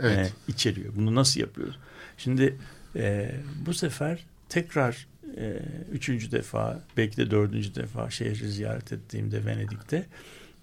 [0.00, 0.18] Evet.
[0.48, 0.92] e, içeriyor.
[0.96, 1.78] Bunu nasıl yapıyoruz?
[2.18, 2.58] Şimdi
[2.96, 3.34] e,
[3.66, 5.06] bu sefer tekrar
[5.36, 5.58] e,
[5.92, 10.06] üçüncü defa belki de dördüncü defa şehri ziyaret ettiğimde Venedik'te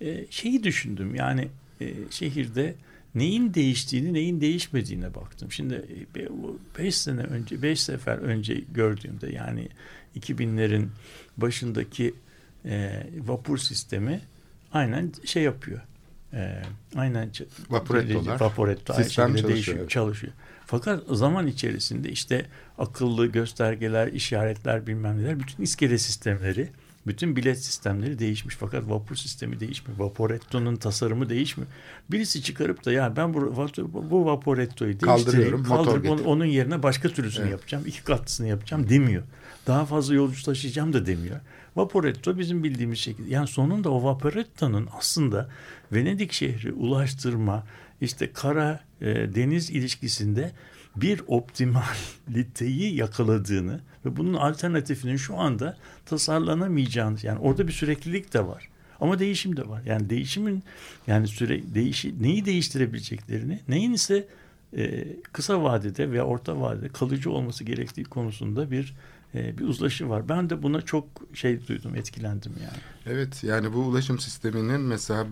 [0.01, 1.15] e, şeyi düşündüm.
[1.15, 1.47] Yani
[1.81, 2.75] e, şehirde
[3.15, 5.51] neyin değiştiğini neyin değişmediğine baktım.
[5.51, 9.67] Şimdi e, be- bu beş sene önce beş sefer önce gördüğümde yani
[10.19, 10.87] 2000'lerin
[11.37, 12.13] başındaki
[12.65, 14.21] e, vapur sistemi
[14.73, 15.81] aynen şey yapıyor.
[16.37, 16.61] E,
[16.95, 17.31] aynen
[17.69, 18.39] Vaporettolar.
[18.39, 19.89] Vaporetto aynı Sistem şekilde çalışıyor, değişiyor, evet.
[19.89, 20.33] çalışıyor.
[20.65, 22.45] Fakat zaman içerisinde işte
[22.77, 26.69] akıllı göstergeler, işaretler bilmem neler bütün iskele sistemleri,
[27.07, 28.55] bütün bilet sistemleri değişmiş.
[28.55, 29.99] Fakat vapur sistemi değişmiyor.
[29.99, 31.71] Vaporetto'nun tasarımı değişmiyor.
[32.11, 33.69] Birisi çıkarıp da ya ben bu,
[34.11, 37.51] bu Vaporetto'yu Kaldırıyorum, değiştireyim, motor kaldırıp onun yerine başka türlüsünü Evet.
[37.51, 39.23] yapacağım, iki katlısını yapacağım demiyor.
[39.67, 41.39] Daha fazla yolcu taşıyacağım da demiyor.
[41.75, 43.29] Vaporetto bizim bildiğimiz şekilde.
[43.33, 45.49] Yani sonunda o Vaporetto'nun aslında
[45.91, 47.63] Venedik şehri ulaştırma,
[48.01, 49.05] işte kara e,
[49.35, 50.51] deniz ilişkisinde
[51.01, 58.69] bir optimaliteyi yakaladığını ve bunun alternatifinin şu anda tasarlanamayacağını yani orada bir süreklilik de var.
[58.99, 59.81] Ama değişim de var.
[59.85, 60.63] Yani değişimin
[61.07, 64.27] yani süre değişi neyi değiştirebileceklerini, neyin ise
[64.77, 68.95] e, kısa vadede veya orta vadede kalıcı olması gerektiği konusunda bir
[69.33, 70.29] bir uzlaşı var.
[70.29, 72.77] Ben de buna çok şey duydum, etkilendim yani.
[73.05, 75.25] Evet yani bu ulaşım sisteminin mesela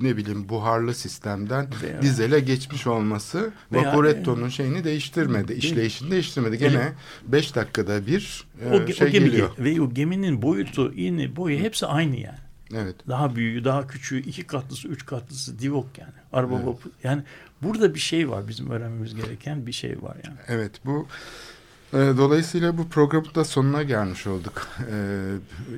[0.00, 5.48] ne bileyim buharlı sistemden Veya- dizele geçmiş olması Vaporetto'nun şeyini değiştirmedi.
[5.48, 5.62] Değil.
[5.62, 6.58] işleyişini değiştirmedi.
[6.58, 6.92] Gene
[7.26, 9.50] 5 dakikada bir e, O, ge- şey o gemi geliyor.
[9.58, 12.38] ve o geminin boyutu, ini, boyu hepsi aynı yani.
[12.74, 12.96] Evet.
[13.08, 16.12] Daha büyüğü, daha küçüğü, iki katlısı, üç katlısı divok yani.
[16.32, 16.66] Araba Evet.
[16.66, 16.90] vapur.
[17.04, 17.22] Yani
[17.62, 18.48] burada bir şey var.
[18.48, 20.36] Bizim öğrenmemiz gereken bir şey var yani.
[20.48, 21.55] Evet bu e,
[21.96, 24.66] dolayısıyla bu programın da sonuna gelmiş olduk.
[24.92, 24.96] E,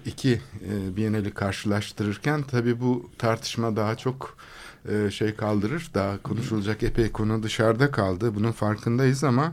[0.07, 0.41] iki
[0.71, 4.37] e, Biennale'i karşılaştırırken tabii bu tartışma daha çok
[4.89, 5.91] e, şey kaldırır.
[5.95, 8.35] Daha konuşulacak epey konu dışarıda kaldı.
[8.35, 9.53] Bunun farkındayız ama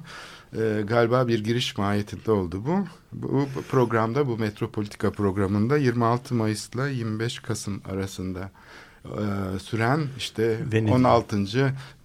[0.57, 2.65] e, galiba bir giriş mahiyetinde oldu.
[2.65, 8.51] Bu bu programda bu Metropolitika programında 26 Mayıs'la 25 Kasım arasında
[9.05, 10.93] e, süren işte Venedik.
[10.95, 11.37] 16.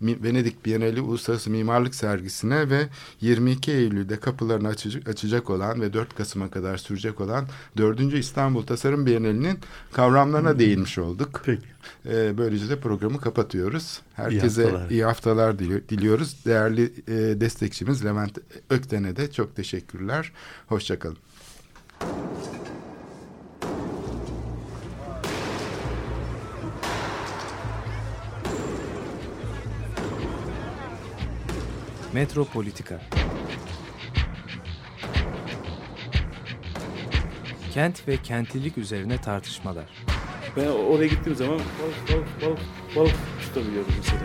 [0.00, 2.88] Mi- Venedik Bienali Uluslararası Mimarlık Sergisi'ne ve
[3.20, 7.46] 22 Eylül'de kapılarını açacak, açacak olan ve 4 Kasım'a kadar sürecek olan
[7.76, 8.00] 4.
[8.14, 9.58] İstanbul Tasarım Bienali'nin
[9.92, 11.42] kavramlarına değinmiş olduk.
[11.44, 11.62] Peki.
[12.06, 14.00] E, böylece de programı kapatıyoruz.
[14.14, 14.90] Herkese haftalar.
[14.90, 16.36] iyi haftalar dili- diliyoruz.
[16.46, 18.38] Değerli e, destekçimiz Levent
[18.70, 20.32] Ökten'e de çok teşekkürler.
[20.66, 21.16] Hoşçakalın.
[32.12, 33.00] Metropolitika
[37.72, 39.84] Kent ve kentlilik üzerine tartışmalar.
[40.56, 42.58] Ben oraya gittiğim zaman balık balık balık
[42.96, 44.20] balık tutabiliyordum mesela.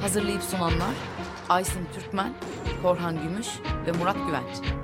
[0.00, 0.94] Hazırlayıp sunanlar
[1.48, 2.34] Aysin Türkmen,
[2.82, 3.48] Korhan Gümüş
[3.86, 4.83] ve Murat Güvenç.